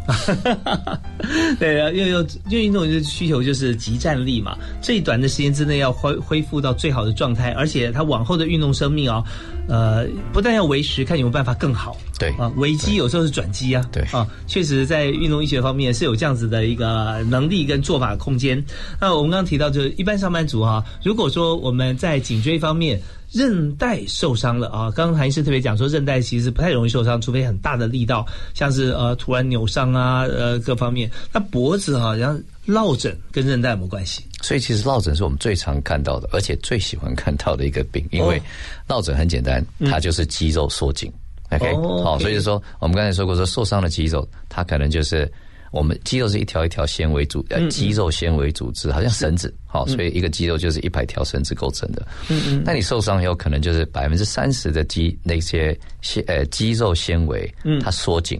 [1.59, 2.09] 对啊，因为
[2.49, 9.21] 因为运动员的需求就是极战力嘛，最短的时间之内要恢恢复到最好的状态，而且他往后的运动生命啊，
[9.67, 11.97] 呃，不但要维持，看有没有办法更好。
[12.19, 13.83] 对啊，危机有时候是转机啊。
[13.91, 18.63] 对啊，确实在运动医学方面是有这样子的一个能力跟做法空间。
[18.99, 22.99] 那我们刚刚提到，就是一般上班族哈、如果说我们在颈椎方面。
[23.31, 24.91] 韧带受伤了啊！
[24.91, 31.09] 刚刚韩医师特别讲说，韧带其实不太容易受伤，除非很大的力道，像是呃突然扭伤啊，呃各方面。
[31.31, 34.25] 那脖子哈、然后落枕跟韧带有没有关系？
[34.41, 38.41] 所以其实落枕是我们最常看到的，而且最喜欢看到的一个病，因为哦
[38.87, 41.11] 落枕很简单，它就是肌肉缩紧。
[41.51, 45.31] OK，哦好所以说我们刚才说过，说受伤的肌肉，它可能就是
[45.71, 52.05] 我们肌肉是一条一条纤维组，呃，肌肉纤维组织，好像绳子，好，所以一个肌肉就是一百条绳子构成的。
[52.29, 58.39] 嗯嗯，那你受伤以后，可能就是百分之三十的肌那些纤呃肌肉纤维，它缩紧。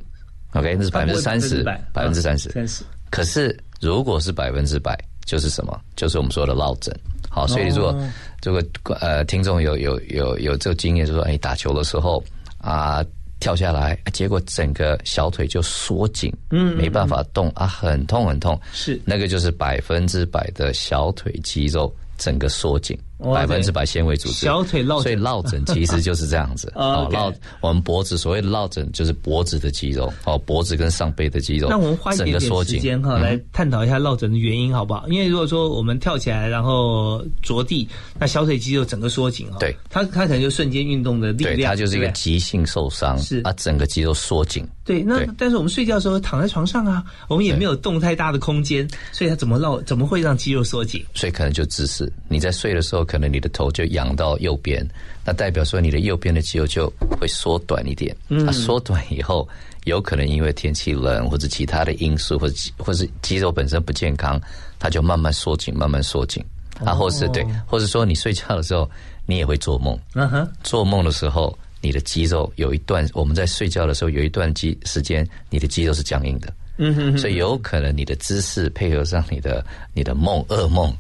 [0.53, 2.49] OK，那是百分之三十，百分之三十。
[2.49, 2.83] 三十。
[3.09, 5.79] 可是如果是百分之百，就是什么？
[5.95, 6.93] 就是我们说的落枕。
[7.29, 7.97] 好，所以如果
[8.43, 8.51] 如
[8.83, 12.21] 果呃听众有有有有这个经验，就是说，哎，打球的时候
[12.57, 13.01] 啊
[13.41, 18.57] 跳下来，结果整个小腿就缩紧，嗯，没办法动啊，很痛很痛。
[18.71, 19.01] 是。
[19.03, 25.03] 那个就是百分之百的小腿肌肉整个缩紧，哦百分之百纤维组织，小腿落枕。
[25.03, 32.77] 所以落枕其实就是这样子 哦落我们脖子所谓的落枕就是脖子的肌肉哦，脖子跟上背的肌肉，那我们花一整点点个缩紧。
[32.77, 35.07] 时间哈，嗯来探讨一下落枕的原因，好不好？
[35.07, 37.87] 因为如果说我们跳起来然后着地，
[38.19, 44.67] 那小腿肌肉整个缩紧啊，对，它它可能就瞬间运动的力对，量，它就是一个急性受伤，是啊，整个肌肉缩紧。
[44.83, 51.03] 对，那但是我们睡觉的时候躺在床上啊，我们也没有动太大的空间，所以它怎么落怎么会让肌肉缩紧？
[51.13, 54.87] 所以可能就姿势，你在睡的时候，可能你的头就仰到右边，
[55.25, 58.15] 那代表说你的右边的肌肉就会缩短一点。
[58.29, 59.45] 嗯，它，缩短以后，
[59.83, 64.39] 有可能因为天气冷或者其他的因素，或者或是肌肉本身不健康，
[64.79, 66.41] 它就慢慢缩紧，慢慢缩紧。
[66.85, 68.89] 啊，或是对，或者说你睡觉的时候，
[69.25, 69.99] 你也会做梦。
[70.13, 76.47] 嗯哼，做梦的时候，你的肌肉有一段，我们在睡觉的时候有一段肌时间，你的肌肉是僵硬的。
[76.83, 79.63] 嗯哼所以有可能你的姿势配合上你的
[79.93, 80.91] 你的梦噩梦，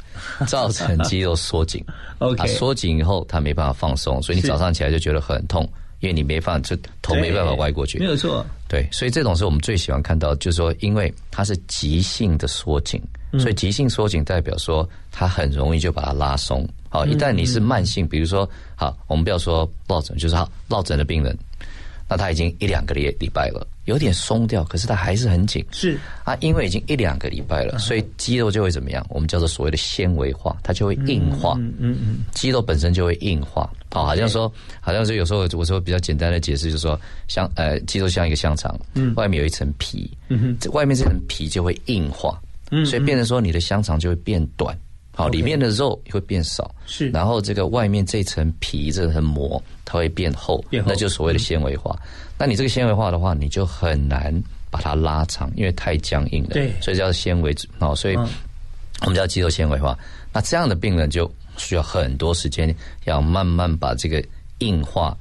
[0.47, 1.83] 造成肌肉缩紧。
[2.19, 5.67] OK 啊，缩紧以后它没办法放松，所以你早上起来就觉得很痛，
[5.99, 8.45] 因为你没办法，就头没办法歪过去，没有错。
[8.67, 13.01] 对，所以这种是我们最喜欢看到，就是说，因为它是急性的缩紧，
[13.39, 16.65] 所以急性缩紧代表说它很容易就把它拉松。
[16.89, 21.37] 好，一旦你是慢性，比如说，好，我们不要说落枕，就是好落枕的病人，
[22.11, 25.65] 那它已经一两个礼礼拜了，有点松掉，可是它还是很紧。
[25.71, 25.97] 是。
[26.25, 29.05] 啊，因为已经一两个礼拜了，所以肌肉就会怎么样？
[29.09, 31.55] 我们叫做所谓的纤维化，它就会硬化。
[31.57, 33.63] 嗯嗯嗯，肌肉本身就会硬化。
[33.91, 34.51] 哦，好像说，
[34.81, 36.99] 好像是有时候我说比较简单的解释，就是说，
[37.29, 42.37] 像呃，肌肉像一个香肠，嗯，外面有一层皮，嗯哼，这外面这层皮就会硬化，
[42.71, 44.77] 嗯，所以变成说你的香肠就会变短，
[45.13, 51.93] 好，里面的肉会变少，是，然后这个外面这层皮这层膜它会变厚，变厚，那就所谓的纤维化。
[52.37, 54.33] 那你这个纤维化的话，你就很难
[54.69, 59.97] 把它拉长，因为太僵硬了，对，所以叫纤维哦，所以我们叫肌肉纤维化。
[60.31, 61.29] 那这样的病人就。
[61.57, 62.73] 需要很多时间，
[63.03, 64.23] 要慢慢把这个
[64.59, 65.15] 硬化、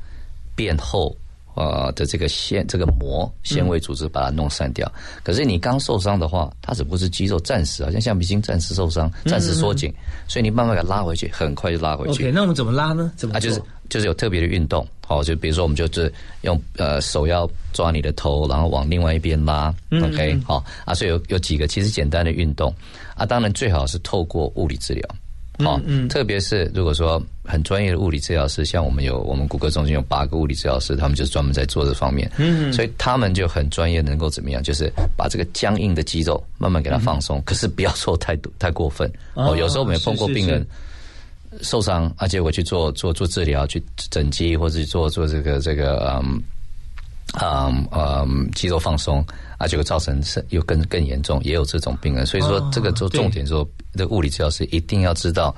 [0.54, 1.14] 变厚
[1.54, 4.90] 呃的这个纤这个膜纤维组织把它弄散掉。
[5.24, 9.92] 可是你刚受伤的话，它只不过是肌肉暂时，好像橡皮筋暂时受伤、暂时缩紧，
[10.28, 12.22] 所以你慢慢给它拉回去，很快就拉回去。
[12.22, 13.12] OK，那我们怎么拉呢？
[13.16, 13.34] 怎么？
[13.34, 13.60] 啊，就是
[13.90, 16.10] 就是有特别的运动，好，就比如说我们就是
[16.42, 19.74] 用呃手要抓你的头，然后往另外一边拉。
[20.02, 22.74] OK，好啊，所以有有几个其实简单的运动
[23.14, 25.06] 啊，当然最好是透过物理治疗。
[25.62, 25.78] 好，
[26.08, 34.62] 特别是如果说很专业的物理治疗师，像我们有我们骨科中心有八个物理治疗师，他们就是专门在做这方面，嗯，所以他们就很专业，能够怎么样？
[34.62, 39.10] 就是把这个僵硬的肌肉慢慢给它放松，可是不要做太多太过分。
[39.34, 40.66] 哦，有时候我们也碰过病人
[41.62, 46.42] 受伤，而且我去做做做治疗，去整肌或者做做这个这个嗯。
[47.40, 49.24] 嗯嗯，肌肉放松
[49.56, 52.26] 啊，就会造成是又更更严重，也有这种病人。
[52.26, 55.54] 所以说，这个做重点说，这物理治疗师一定要知道，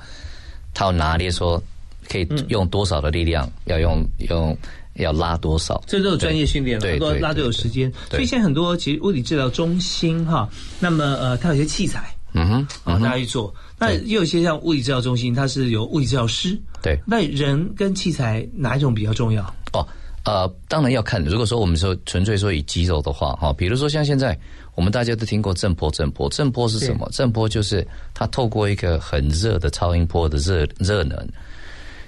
[0.75, 1.59] 他要拿捏说
[2.07, 4.55] 可以用多少的力量，要用用
[4.97, 5.83] 要拉多少。
[5.87, 7.91] 这都有专业训练了，很多拉都有时间。
[8.11, 10.47] 所以现在很多其实物理治疗中心哈，
[10.79, 13.51] 那么呃，它有些器材，嗯哼，啊，大家去做。
[13.87, 16.59] 那也有些像物理治疗中心，它是由物理治疗师。
[16.81, 19.43] 对，那人跟器材哪一种比较重要？
[19.73, 19.87] 哦。
[20.25, 21.21] 呃，当然要看。
[21.25, 24.39] 如果说我们说纯粹说以肌肉的话，哈，比如说像现在
[24.73, 27.09] 我们大家都听过震波，震波，震波是什么？
[27.11, 31.27] 震波就是它透过一个很热的超音波的热热能，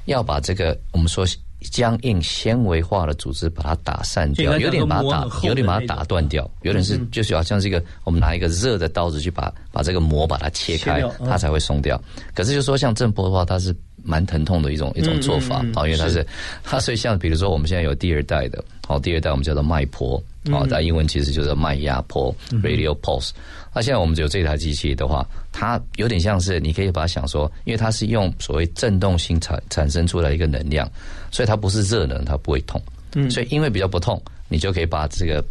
[0.05, 1.25] 要把这个我们说
[1.61, 12.01] 僵硬纤维化的组织把它打散掉，有点把它打，有点把它打断掉，有点是就是好像是一个我们拿一个热的刀子去把把这个膜把它切开，它才会松掉。
[12.33, 13.75] 可是就说像震波的话，它是。
[14.07, 16.23] 蛮疼痛的一种一种做法啊，因为它是
[16.63, 23.31] 它， 所以像比如说我们现在有第二代的，好，第二代我们叫做脉波，好，在英文其实就是慢压波 （radio pulse）。
[23.73, 30.89] 那现在我们只有这台机器的话，它有点像是你可以把它想说，因为它是用所谓振动性产产生出来一个能量，
[31.31, 32.81] 所以它不是热能，它不会痛。
[33.15, 35.43] 嗯，所以因为比较不痛，你就可以把这个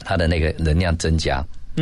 [0.00, 1.36] 它的那个能量增加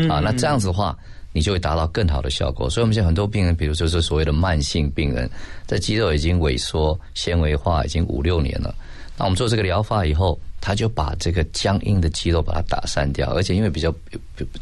[0.08, 0.20] 啊。
[0.20, 0.96] 那这样子的话。
[1.32, 2.68] 你就会达到更好的效果。
[2.68, 5.30] 所以，我们现在很多病人，比如就是所谓的慢性病人，
[5.64, 8.74] 在肌肉已经萎缩、纤维化已经五六年了。
[9.16, 13.94] 那我们做这个疗法以后，他就把这个僵硬的肌肉把它打散掉，而且因为比较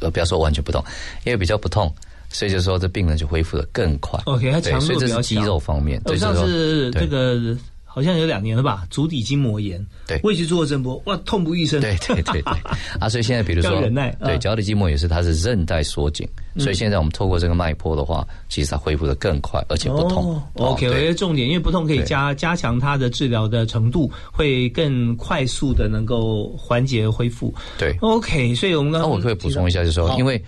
[0.01, 0.85] 呃不要说完全不痛，
[1.25, 1.95] 因为比较不痛，
[2.31, 4.21] 所以就说这病人就恢复的更快。
[4.27, 7.57] OK，它强度比较肌肉方面，像是这个。
[7.91, 9.84] 好像有两年了吧，足底筋膜炎。
[10.07, 11.80] 对，我也去做过震波，哇，痛不欲生。
[11.80, 12.53] 对对对对，
[13.01, 14.14] 啊，所以现在比如说，忍耐。
[14.20, 16.28] 对，脚底筋膜也是，它是韧带缩紧，
[16.59, 20.41] 所以现在我们透过这个脉搏的话，其实它恢复的更快，而且不痛。
[20.55, 27.53] OK，我觉得重点，因为不痛可以加加强它的治疗的程度，会更快速的能够缓解恢复。
[27.78, 30.41] 对，OK，所以我们刚刚那我可以补充一下，就是说，因为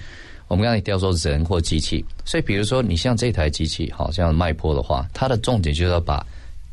[0.46, 6.24] 我们刚才提到说人或机器，所以比如说你像这台机器，好像脉搏的话，它的重点就是要把。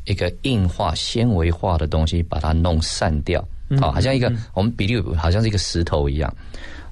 [0.08, 3.46] 一个硬化、纤维化的东西，把它弄散掉，
[3.78, 6.34] 好，好像一个我们比例好像是一个石头一样。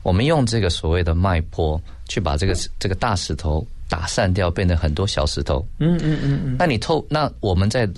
[0.03, 5.67] 我们用这个所谓的脉波去把这个这个大石头打散掉，变成很多小石头。
[5.79, 6.57] 嗯嗯嗯嗯。
[6.59, 7.89] 那你透那我们在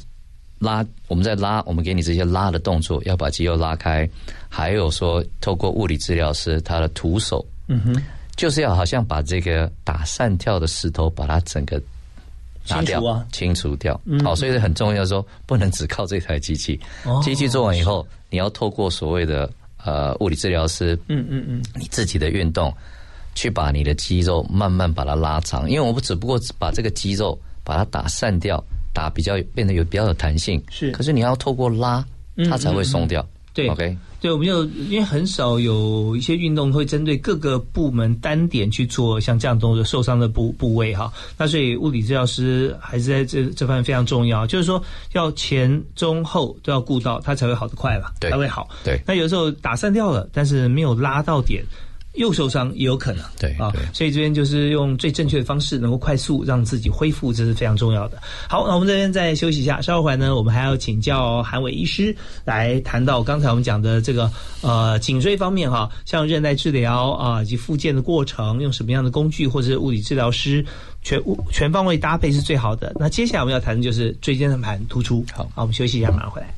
[0.60, 4.08] 拉，我们在拉，我们给你这些拉的动作，要把肌肉拉开。
[4.48, 8.02] 还有说，透过物理治疗师他的徒手，嗯哼，
[8.36, 11.82] 就是要好像把这个打散掉的石头，把它整个。
[12.68, 14.00] 拿掉啊，清除掉。
[14.22, 16.78] 好，所以很重要，说不能只靠这台机器。
[17.22, 19.50] 机器做完以后，你要透过所谓的
[19.84, 22.72] 呃物理治疗师，嗯嗯嗯，你自己的运动，
[23.34, 25.68] 去把你的肌肉慢慢把它拉长。
[25.68, 28.62] 因为我们只不过把这个肌肉把它打散掉，
[28.92, 30.62] 打比较变得有比较有弹性。
[30.70, 32.04] 是，可是你要透过拉，
[32.48, 33.26] 它才会松掉。
[33.58, 44.80] 对，OK，对，我们就因为很少有一些运动会针对各个部门单点去做像这样动作受伤的部部位哈，那所以物理治疗师还是在这这方面非常重要，就是说
[45.14, 48.68] 要前中后都要顾到，他才会好得快嘛，对才会好。
[48.84, 51.64] 对，那有时候打散掉了，但是没有拉到点。
[52.18, 58.18] 又受伤也有可能，对啊，所以这边就是用最正确的方式，能够快速让自己恢复，这是非常重要的。
[58.48, 62.14] 好，那我们这边再休息一下，稍后回来呢，我们还要请教韩伟医师
[62.44, 70.64] 来谈到刚才我们讲的这个呃颈椎方面哈，像韧带治疗啊以及复健的过程，用什么样的工具或者是物理治疗师
[71.02, 72.92] 全全方位搭配是最好的。
[72.98, 75.24] 那接下来我们要谈的就是椎间盘突出。
[75.32, 76.57] 好，好，我们休息一下，马上回来。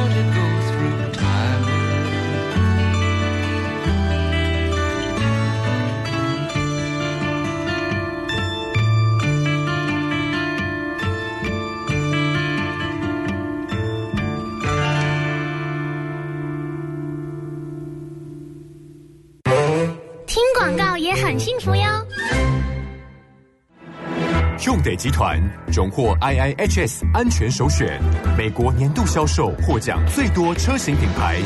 [25.01, 25.41] 集团
[25.73, 27.99] 荣获 IIHS 安全首选，
[28.37, 31.39] 美国年度销售获奖最多车型品牌，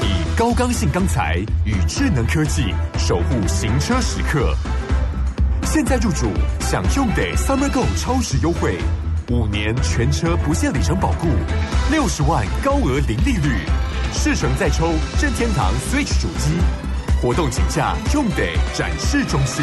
[0.00, 1.36] 以高刚性钢材
[1.66, 4.56] 与智能科技守护行车时刻。
[5.64, 6.30] 现在入主
[6.60, 8.78] 享用得 Summer Go 超值优惠，
[9.30, 11.26] 五年全车不限里程保固，
[11.90, 13.66] 六十万高额零利率，
[14.14, 16.52] 试乘再抽任天堂 Switch 主机。
[17.20, 19.62] 活动请假用得展示中心。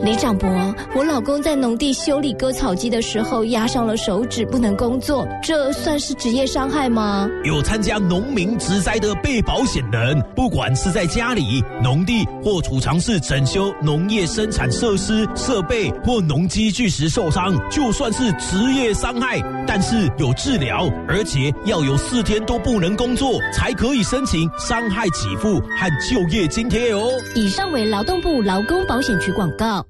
[0.00, 0.48] 李长博，
[0.96, 7.28] 我老公在农地修理割草机的时候压伤了手指，不能工作，这算是职业伤害吗？
[7.44, 27.10] 有参加农民职灾的被保险人，不管是在家里、农地或储藏室整修农业生产设施、设备或农机具时受伤，就算是职业伤害，但是有治疗，而且要有四天都不能工作，才可以申请伤害给付和就业津贴哦。
[27.34, 29.86] 以上为劳动部劳工保险局广告。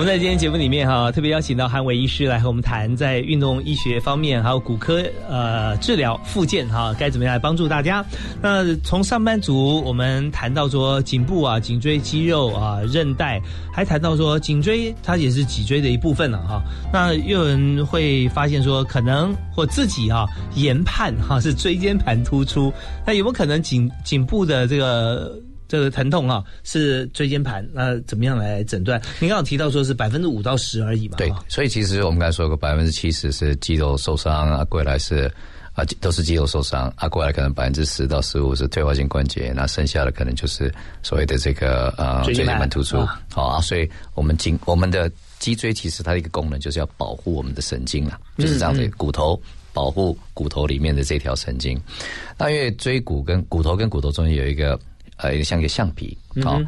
[0.00, 8.02] 我们在今天节目里面哈，特别邀请到韩伟医师来和我们谈在运动医学方面，还有骨科呃治疗、复健哈，该怎么样来帮助大家。
[8.40, 16.62] 那从上班族我们谈到说颈部啊、颈椎肌肉啊、韧带，还谈到说颈椎它也是脊椎的一部分了哈。
[16.90, 22.72] 那又有人会发现说，可能或自己哈研判哈是椎间盘突出，
[23.06, 25.38] 那有没有可能颈颈部的这个？
[25.70, 29.00] 这个疼痛啊，是椎间盘，那怎么样来诊断？
[29.20, 31.16] 您刚刚提到说是百分之五到十而已嘛？
[31.16, 35.32] 对，所以其实我们刚才说过，百分之七十是肌肉受伤啊，过来是
[35.74, 43.06] 啊都是肌肉受伤啊，过来可能百分之十到十五是退化性关节，那剩下的可能就是所谓的这个呃椎间盘突出。
[43.32, 45.08] 好啊，所以我们颈我们的
[45.38, 49.40] 脊椎其实它的一个功能就是要保护我们的神经啊，就是这样子，骨头
[49.72, 51.80] 保护骨头里面的这条神经。
[52.36, 54.76] 那因为椎骨跟骨头跟骨头中间有一个。
[55.22, 56.60] 呃，像一个橡皮，好，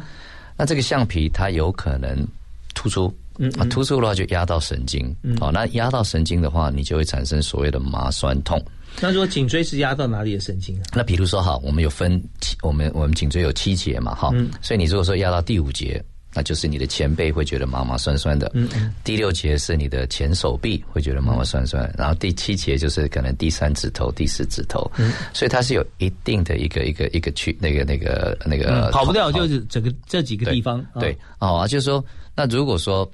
[0.57, 2.27] 那这个橡皮它有可能
[2.73, 3.13] 突出，
[3.57, 8.63] 啊，突出的话就压到神经，好，那压到神经的话，你就会产生所谓的麻酸痛。
[9.01, 10.83] 那如果颈椎是压到哪里的神经啊？
[10.93, 14.31] 那比如说哈，我们有分七，我们我们颈椎有七节嘛，哈，
[14.61, 16.03] 所以你如果说压到第五节。
[16.35, 32.03] 那就是你的前背会觉得麻麻酸酸的，嗯嗯，第六节是你的前手臂会觉得麻麻酸酸，然后第七节就是可能第三指头、第四指头，嗯，所以它是有一定的一个一个一个区那个那个那个跑不掉，就是整个这几个地方，对，哦，就是说，
[32.35, 33.09] 那如果说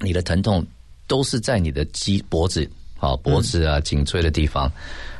[0.00, 0.66] 你的疼痛
[1.06, 2.66] 都是在你的肌脖子
[2.98, 4.72] 啊脖子啊颈椎的地方，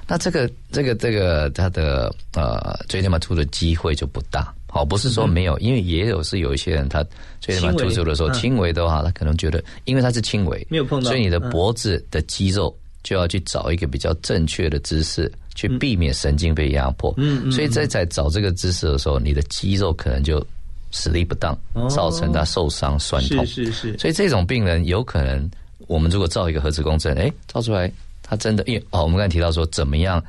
[0.09, 4.55] 那这个这个这个它的呃椎间盘突的机会就不大。
[4.74, 7.00] 哦，不是说没有，因为也有是有一些人他
[7.40, 17.14] 椎间盘突出的时候，轻微的话，他可能觉得，因为他是轻微，没有碰到，所以你的脖子的肌肉就要去找一个比较正确的姿势，去避免神经被压迫。
[17.16, 17.52] 嗯嗯。
[17.52, 20.44] 所以在在找这个姿势的时候，你的肌肉可能就
[20.90, 21.56] 实力不当，
[21.88, 23.46] 造成他受伤酸痛。
[23.46, 23.98] 是是是。
[23.98, 25.48] 所以这种病人有可能，
[25.86, 27.88] 我们如果照一个核磁共振，哎，照出来
[28.24, 30.20] 他真的，因为哦，我们刚才提到说，怎么样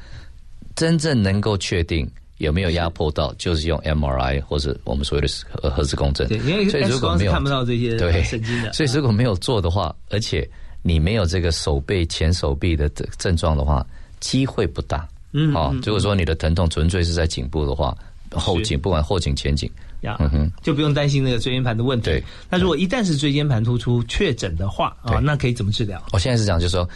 [0.76, 2.08] 真正能够确定。
[2.38, 3.34] 有没有压迫到？
[3.38, 6.28] 就是用 MRI 或者我们所谓的核核磁共振。
[6.28, 10.48] 对，因为所以如果没有看不到这些对神经的， 所以如果没有做的话，而且
[10.82, 13.86] 你没有这个手背前手臂的症状的话，
[14.20, 15.08] 机会不大。
[15.32, 17.98] 嗯，好，如果说你的疼痛纯粹是在颈部的话，
[18.32, 19.70] 后颈不管后颈前颈，
[20.02, 22.06] 嗯哼，就不用担心那个椎间盘的问题。
[22.06, 26.02] 对，那如果一旦是椎间盘突出确诊的话啊，那可以怎么治疗？
[26.12, 26.88] 我现在是讲，就是说，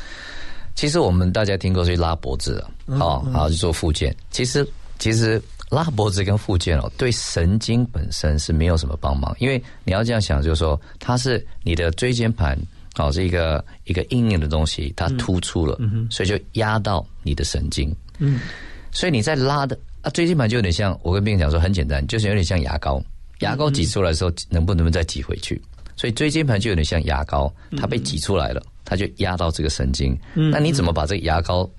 [0.75, 4.67] 其实我们大家听过去拉脖子啊，好，然后去做复健，其实。
[4.99, 12.57] 其实拉脖子跟附件哦，对神经本身是没有什么帮忙，因为你要这样想，就是说它是你的椎间盘
[12.97, 15.79] 哦，是一个一个硬硬的东西，它突出了，
[16.11, 17.95] 所以就压到你的神经。
[18.17, 18.41] 嗯，
[18.91, 23.01] 所以你在拉的啊，椎间盘就有点像我跟病人讲说，很简单，就是有点像牙膏，
[23.39, 25.61] 牙膏挤出来的时候，能不能再挤回去？
[25.95, 30.17] 所以椎间盘就有点像牙膏，它被挤出来了，它就压到这个神经。
[30.33, 31.69] 那你怎么把这个牙膏？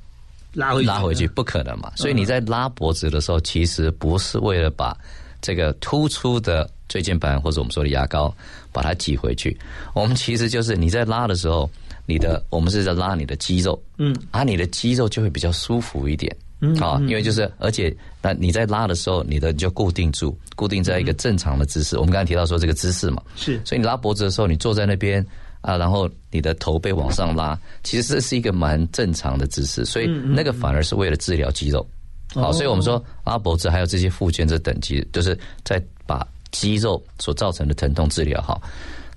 [0.53, 4.97] 拉回拉回去不可能嘛，所以你在拉脖子的时候，其实不是为了把
[5.41, 8.35] 这个突出的椎间盘或者我们说的牙膏
[8.73, 9.57] 把它挤回去，
[9.95, 11.71] 我们其实就是你在拉的时候，
[12.05, 21.97] 你的我们是在拉你的肌肉，嗯，啊，你的肌肉就会比较舒服一点，嗯啊，因为就是而且那你在拉的时候，你的就固定住，固定在一个正常的姿势。
[21.97, 25.25] 我们刚才提到说这个姿势嘛，是，所以你拉脖子的时候，你坐在那边。
[25.61, 31.87] 啊，然后你的头被往上拉，其实这是一个蛮正常的姿势，所以那个反而是为了治疗肌肉。
[32.35, 38.63] 好，所以我们说拉脖子还有这些附件这等级，就是在把肌肉所造成的疼痛治疗好。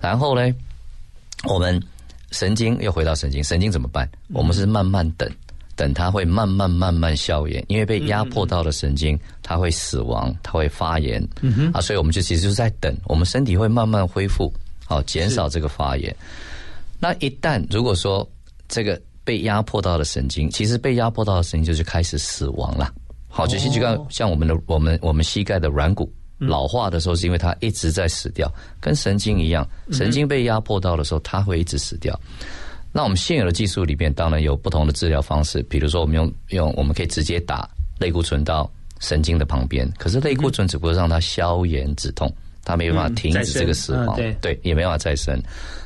[0.02, 0.54] 然后呢，
[1.48, 1.82] 我们
[2.32, 4.10] 神经又回到神经，神经怎么办？
[4.34, 5.30] 我们是慢慢等，
[5.76, 11.26] 等它会慢慢慢慢消炎，因为被压迫到的神经它会死亡，它会发炎。
[11.72, 14.52] 啊，所以我们就其实就是在等，我们身体会慢慢恢复。
[14.94, 16.16] 好，减少这个发炎。
[17.00, 18.28] 那一旦如果说
[18.68, 22.94] 这个被压迫到的神经，其实被压迫到的神经就是开始死亡了。
[23.28, 28.48] 好，就是就像像我们的我们我们膝盖的软骨老化的时候，是因为它一直在死掉，
[28.80, 32.18] 跟神经一样，神经被压迫到的时候，它会一直死掉。
[32.92, 37.68] 那我们现有的技术里面，当然有不同的治疗方式，比如说我们用用我们可以直接打
[37.98, 42.32] 类固醇到神经的旁边，可是类固醇只不过让它消炎止痛。
[42.66, 45.42] 它没有办法停止这个死亡，对，也没办法再生。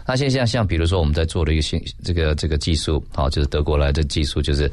[0.05, 4.71] 那现在像比如说我们在做的一个新这个这个技术，好，就是德国来的技术，就是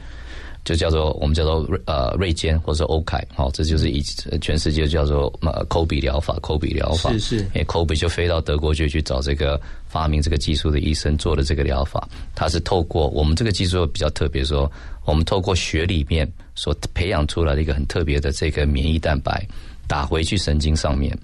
[0.64, 4.00] 就叫做我们叫做呃瑞坚或者欧凯，好，这就是以
[4.40, 14.70] 全世界叫做呃科比疗法，科比疗法是是，因为科比就飞到德国去去找这个发明这个技术的医生做的这个疗法，他是透过我们这个技术比较特别，说
[15.04, 19.44] 我们透过血里面所培养出来的一个很特别的这个免疫蛋白。
[19.86, 21.16] 打回去神经上面，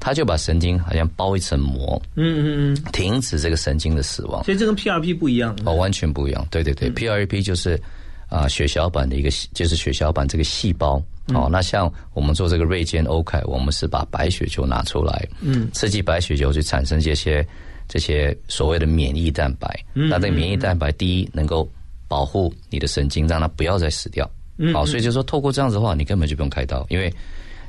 [0.00, 4.42] 它就把神经好像包一层膜，嗯嗯嗯，停止这个神经的死亡。
[4.44, 6.46] 所以这跟 PRP 不一样哦，完全不一样。
[6.50, 7.80] 对对对、p r p 就是
[8.28, 11.00] 啊、血小板的一个细，就是血小板这个细胞。
[11.34, 17.44] 哦，那像我们做这个锐健欧凯，我们是把白血球拿出来，嗯刺激白血球去产生这些
[17.88, 19.68] 这些所谓的免疫蛋白。
[19.94, 21.68] 嗯那这个免疫嗯蛋白，第一能够
[22.06, 24.24] 保护你的神经，让它不要再死掉。
[24.24, 27.12] 好，嗯嗯所以就说透过这样子的话，你根本就不用开刀，因为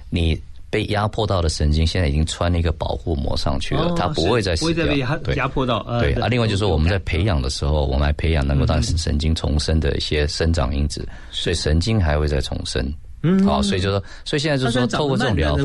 [0.09, 0.39] 你
[0.69, 5.35] 被压迫到的神经现在已经穿了一个保护膜上去了，哦它不会再是不会死掉，再被压对。
[5.35, 8.83] 压迫到呃对对啊，另外就是我们在培养的时候，我们来培养能够让嗯。
[8.97, 12.93] 神经重生的一些生长因子，所以神经还会再重生。
[13.23, 15.63] 嗯好，所以就说，所以现在就是说，透过这种疗法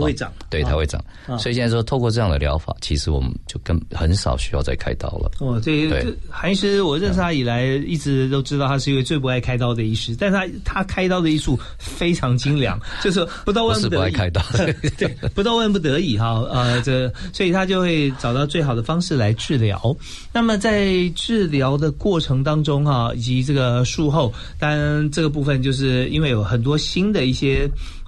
[0.49, 1.37] 对，啊它会长啊。
[1.37, 5.31] 所以现在说，透过这样的疗法，其实我们就更很少需要再开刀了。
[5.41, 5.89] 哦，这
[6.31, 14.43] 韩医师，我认识他以来，一直都知道他是一位最不爱开刀的医师，但是他他开刀的医术非常精良，就是不到不是不得已，爱开刀，
[14.97, 19.95] 对，不到万不得已哈，呃，这所以他就会找到最好的方式来治疗。
[20.33, 27.41] 那么在治疗的过程当中哈，以及这个术后，当然这个部分就是因为有很多新的一些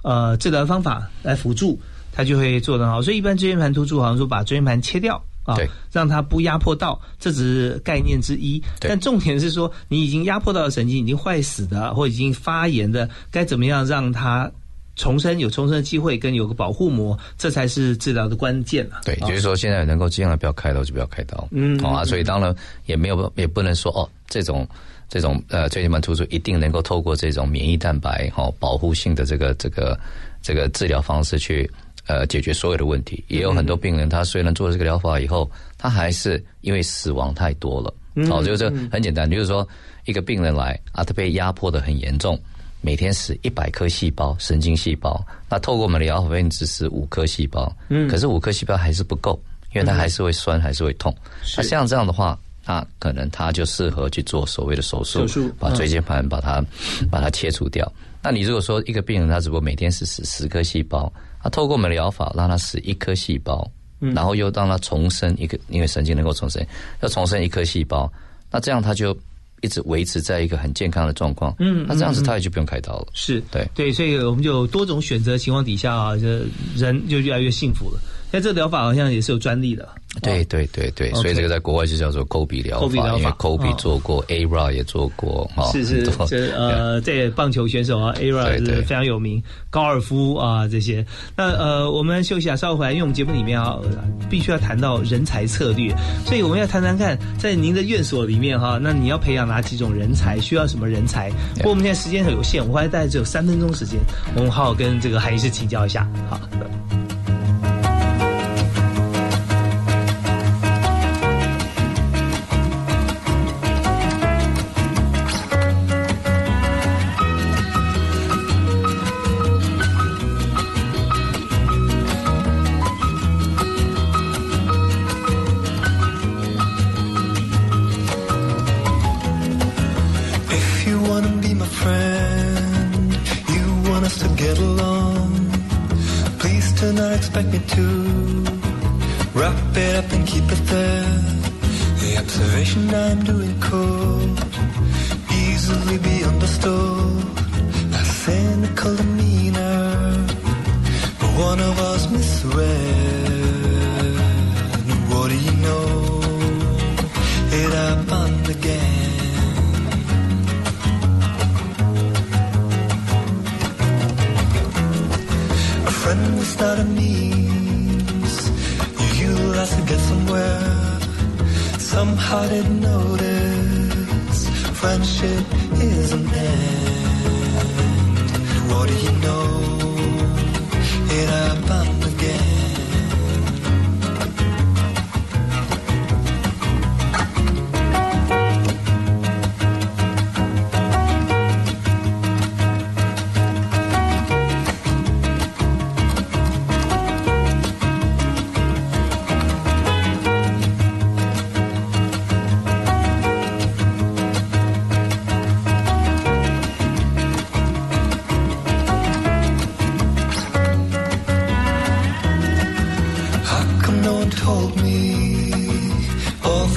[0.03, 1.79] 呃治疗方法来辅助，
[2.11, 3.01] 他就会做得很好。
[3.01, 5.21] 所以一般椎间盘突出好像说把椎间盘切掉。
[5.45, 8.59] 啊对，让它不压迫到，这只是概念之一。
[8.79, 14.51] 但重点是说，你已经压迫到的神经已经坏死的，或已经发炎的，该怎么样让它
[14.95, 19.01] 重生，有重生的机会，跟有个保护膜，这才是治疗的关键啊。
[19.05, 22.55] 对，啊就是说现在能够尽量不要开刀就不要开刀，嗯好啊，嗯所以当然
[22.87, 24.67] 也没有也不能说哦，这种
[25.09, 29.99] 这种呃椎间盘突出一定能够透过这种免疫蛋白哈、哦、保护性的这个这个
[30.41, 31.69] 这个治疗方式去
[32.07, 33.23] 呃解决所有的问题。
[33.27, 39.67] 也有很多病人他虽然做了这个疗法以后，他还是因为死亡太多了，嗯好、就是嗯很简单，就是说
[40.05, 42.39] 一个病人来啊，他被压迫的很严重。
[42.81, 45.19] 每天死一百颗细胞，神经细胞。
[45.49, 47.75] 那透过我们的疗法，只死五颗细胞。
[47.89, 49.41] 嗯可是五颗细胞还是不够，
[49.73, 51.15] 因为它还是会酸，还是会痛。
[51.57, 56.63] 那像这样的话，那可能他就适合去做所谓的手术，手术把嗯椎间盘把它
[57.11, 57.89] 把它切除掉。
[58.23, 61.11] 那你如果说一个病人他只不过每天是死十颗细胞，
[61.43, 63.69] 他透过我们的疗法让他死一颗细胞，
[64.01, 66.65] 嗯然后又让他重生一个，因为神经能够重生，
[67.01, 68.11] 要重生一颗细胞，
[68.51, 69.15] 那这样他就
[69.61, 71.55] 一直维持在一个很健康的状况。
[71.59, 73.07] 嗯那这样子他也就不用开刀了。
[73.13, 76.43] 是对对，所以我们就多种选择情况底下啊，这
[76.75, 77.99] 人就越来越幸福了。
[78.35, 79.87] 那这疗法好像也是有专利的，
[80.21, 83.75] 对对对对，所以这个在国外就叫做疗 Kobe 疗法因为 Kobe 哦。
[83.77, 91.05] 做过，A-Rod 也做过，哈，是是很多这呃， 这棒球选手啊对是非常有名，高尔夫啊这些。
[91.33, 101.31] 那呃，我们休息啊，稍后回来，因为我们节目里面啊，呃必须要谈到人才策略，所以我们要谈谈看，在您的院所里面哈，那你要培养哪几种人才，需要什么人才？
[101.55, 103.97] 不过我们现在时间很有限，我们还大概只有三分钟时间，
[104.35, 106.37] 我们好好跟这个韩医师请教一下，好。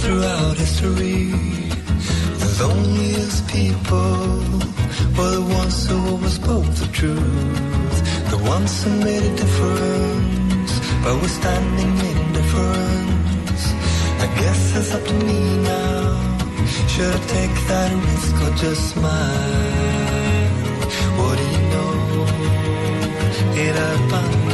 [0.08, 1.24] Throughout history?
[2.42, 4.22] The loneliest people
[5.16, 7.96] were the ones who always spoke the truth.
[8.32, 13.62] The once I made a difference, but we're standing in difference.
[14.24, 15.40] I guess it's up to me
[15.72, 16.04] now.
[16.92, 20.48] Should I take that risk or just smile?
[21.18, 21.92] What do you know?
[23.64, 24.47] It happened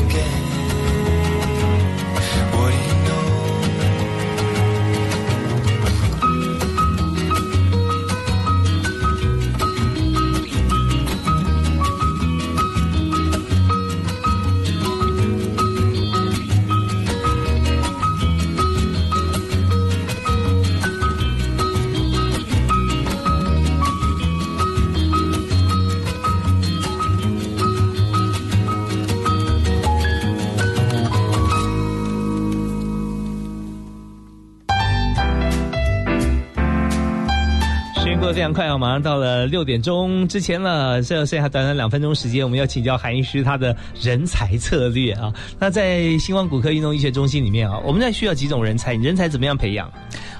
[38.35, 45.33] 非常快哦，马上到了六点钟之前了，这剩下短短两分钟时间，我们要请教韩医师他的人才策略啊。
[45.57, 48.95] 那在星光骨科运动医学中心里面啊，我们在需要几种人才？
[48.95, 49.89] 人才怎么样培养？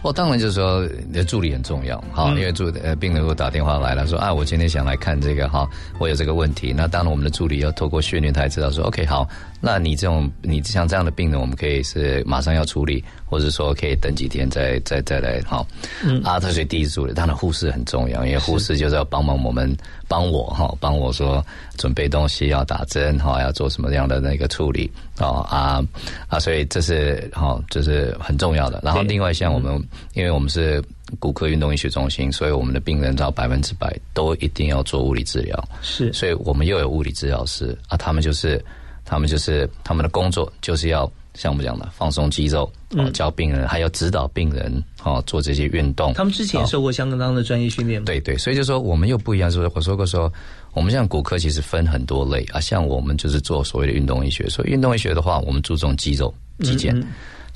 [0.03, 5.69] 我当然就是说，你的助理很重要哈，嗯因为助呃病人如果打电话来了说啊，我今天想来看这个哈，
[5.99, 9.29] 我有这个问题，那当然我们的助理要透过训练，他才知道说 OK 好，
[9.65, 15.67] 那你这种你像这样的病人，我们可以是马上要处理，或者说可以等几天再再再来哈。
[16.05, 19.75] 嗯啊，他所以第一助理，当然护士很重要，因为护士就是要帮忙我们
[20.07, 21.45] 帮我哈，帮我说
[21.79, 25.83] 准备东西要打针哈，要做什么样的那个处理哦啊
[26.29, 28.81] 啊，所以这是哈，这是很重要的。
[28.85, 30.83] 然后另外像我们，因为我们是
[31.19, 35.69] 骨科运动医学中心，所以我们的病人到百分之百都一定要做物理治疗。
[35.81, 38.63] 是，所以我们又有物理治疗师啊，他们就是
[39.05, 42.71] 他们就是他们的工作就是要像我们讲的放松肌肉，
[43.13, 46.13] 教病人，还要指导病人哦做这些运动。
[46.15, 48.07] 他们之前受过相当的专业训练吗？
[48.07, 50.33] 对对，所以就说我们又不一样，就是我说过说，
[50.73, 56.93] 我们像骨科其实分很多类啊，像我们就是做所谓的运动医学，所以运动医学的话，我们注重肌肉肌腱。
[56.93, 57.07] 嗯嗯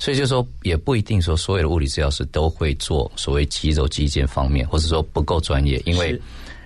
[0.01, 6.17] 所以就说也不一定说所有的物理治疗师都会做所谓肌肉肌腱方面，或者说不够专业，因为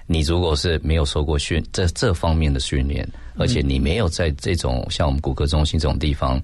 [0.06, 6.40] 你如果是没有受过训这这方面的训练，而且你没有在这种像我们骨科中心这种地方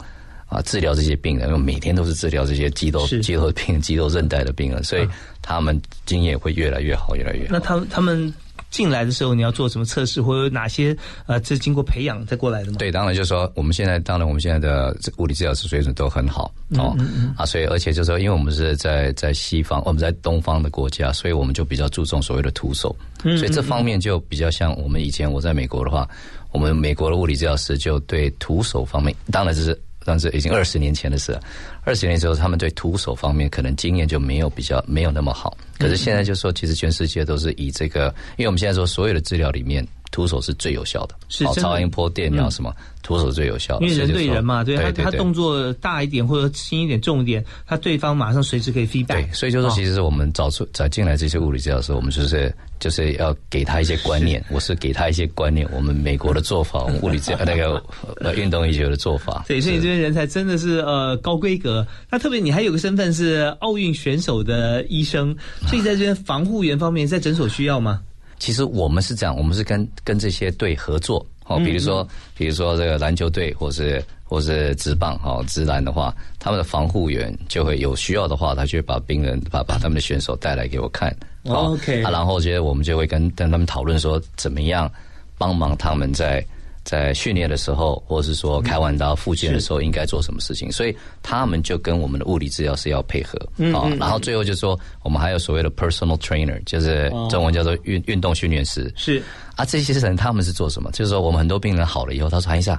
[0.47, 3.20] 啊治疗这些病人，因为每天都是治疗这些肌肉是。
[3.22, 5.07] 肌肉病、肌肉韧带的病人，所以
[5.41, 7.49] 他们经验会越来越好，越来越好。
[7.51, 8.34] 那他们他们
[8.70, 10.95] 进来的时候，你要做什么测试，或者有哪些
[11.26, 12.78] 呃，这经过培养再过来的吗？
[12.78, 26.07] 对，当然就是说，我们现在当然我们现在的物理治疗师水准都很好哦、嗯嗯嗯啊，所以而且就是说，因为我们是在在西方，我们在东方的国家，所以我们就比较注重所谓的徒手，嗯所以这嗯方面就比较像我们以前我在美国的话，
[26.51, 29.80] 我们美国的物理治疗师就对徒手方面，当然就是。
[30.05, 31.39] 但是已经二十年前的事了，
[31.83, 35.55] 二十年之后，他们对徒手方面可能经验就没有比较没有那么好。
[35.77, 43.86] 可是现在就说，其实全世界都是以这个，因为我们现在说所有的治疗里面，徒手是最有效的，是超音波、电疗嗯什么，徒手最有效的。
[43.86, 49.07] 因为人对人嘛，对他他动作大一点或者轻一点、重一点，他对方马上随时可以 feedback。
[49.07, 57.82] 对，所以就说，其实我们找出找进来这些物理治疗师，我们就是就是要给他一些观念，我是给他一些观念，我们美国的做法， 我们物理治疗那个
[58.20, 59.45] 呃运动医学的做法。
[59.47, 61.86] 对，所以这边人才真的是呃高规格。
[62.10, 65.36] 那特别你还有个身份是奥运选手的医生，
[65.68, 68.01] 所以在这边防护员方面，在诊所需要吗？
[68.39, 81.15] 其实我们是这样，我们是跟跟这些队合作哦，嗯比如说比如说这个篮球队，或是或是职棒哦，职篮的话，他们的防护员就会有需要的话，他就会把病人把把他们的选手带来给我看。
[81.43, 84.91] 哦 OK 啊，然后觉得我们就会跟跟他们讨论说，怎么样
[85.37, 86.43] 帮忙他们在。
[86.84, 90.71] 在训练的时候，或者是说开完刀复健的时候，应该做什么事情？
[90.71, 93.38] 所以他们就跟我们的物理治疗师要配合
[93.73, 98.91] 啊、然后最后就说，我们还有所谓的 personal trainer，就是哦中文叫做运运动训练师。
[98.95, 99.21] 是
[99.55, 100.89] 啊，这些人他们是做什么？
[100.91, 102.77] 就是说，我们很多病人好了以后，他说：“韩医生，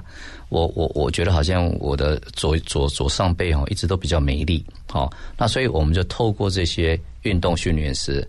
[0.49, 8.27] 我我我觉得好像我的左左左上背哦，一直都比较没力，哦，那所以我们就透过这些运动训练师。”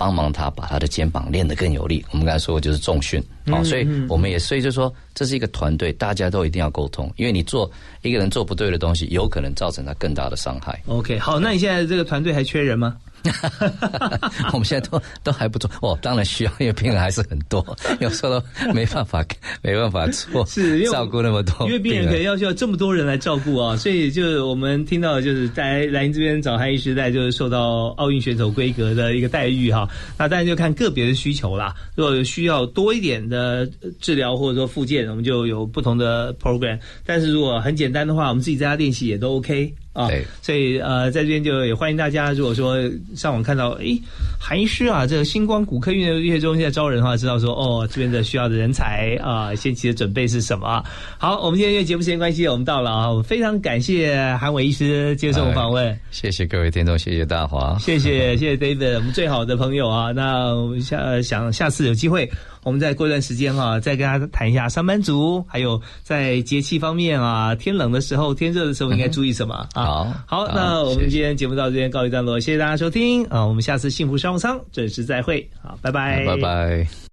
[0.00, 2.02] 帮忙他把他的肩膀练得更有力。
[2.10, 7.70] 我们刚才说过就是重训，哦，嗯所以嗯我们也所以就说这是一个团队，大家都一定要沟通，因为你做
[8.00, 10.80] 一个人做不对的东西，有可能造成他更大的伤害。
[10.86, 12.96] OK，好，那你现在这个团队还缺人吗？
[14.52, 17.64] 我们现在都都还不错哦，当然需要，因为病人还是很多，
[18.00, 19.24] 有时候都没办法
[19.62, 29.88] 没办法做，是照顾那么多因为病人可能要需要这么多人来照顾啊，所以就是我们听到的就是在来您这边找韩医师，在就是受到奥运选手规格的一个待遇哈。
[30.18, 31.74] 那当然就看个别的需求啦。
[31.94, 33.68] 如果有需要多一点的
[34.00, 36.78] 治疗或者说复健，我们就有不同的 program。
[37.04, 39.74] 但是如果很简单的话，我们自己在家练习也都 OK。
[39.92, 42.76] 啊对，所以呃，在这边就也欢迎大家，如果说
[43.16, 44.00] 上网看到，诶，
[44.38, 50.80] 韩医师啊，这个星光骨科运业中心在招人的话，知道说哦，这边的需要的人才啊，先期的准备是什么？
[51.18, 55.98] 好，我们今天因为节目时间关系，我们到了啊，我非常感谢韩伟医师接受我们访问。
[56.12, 60.12] 谢谢各位听众，谢谢大华，谢谢谢谢 David，我们最好的朋友啊。
[60.12, 62.30] 那我们下想下次有机会，
[62.62, 69.84] 我们再过一段时间哈、再跟大家谈一下上班族，还有在节气方面啊，天冷的时候、天热的时候应该注意什么、啊？
[69.84, 77.09] 好，好，那我们今天节目到这边告一段落，谢谢大家收听啊，我们下次幸福商务舱准时再会，好，拜拜，拜拜。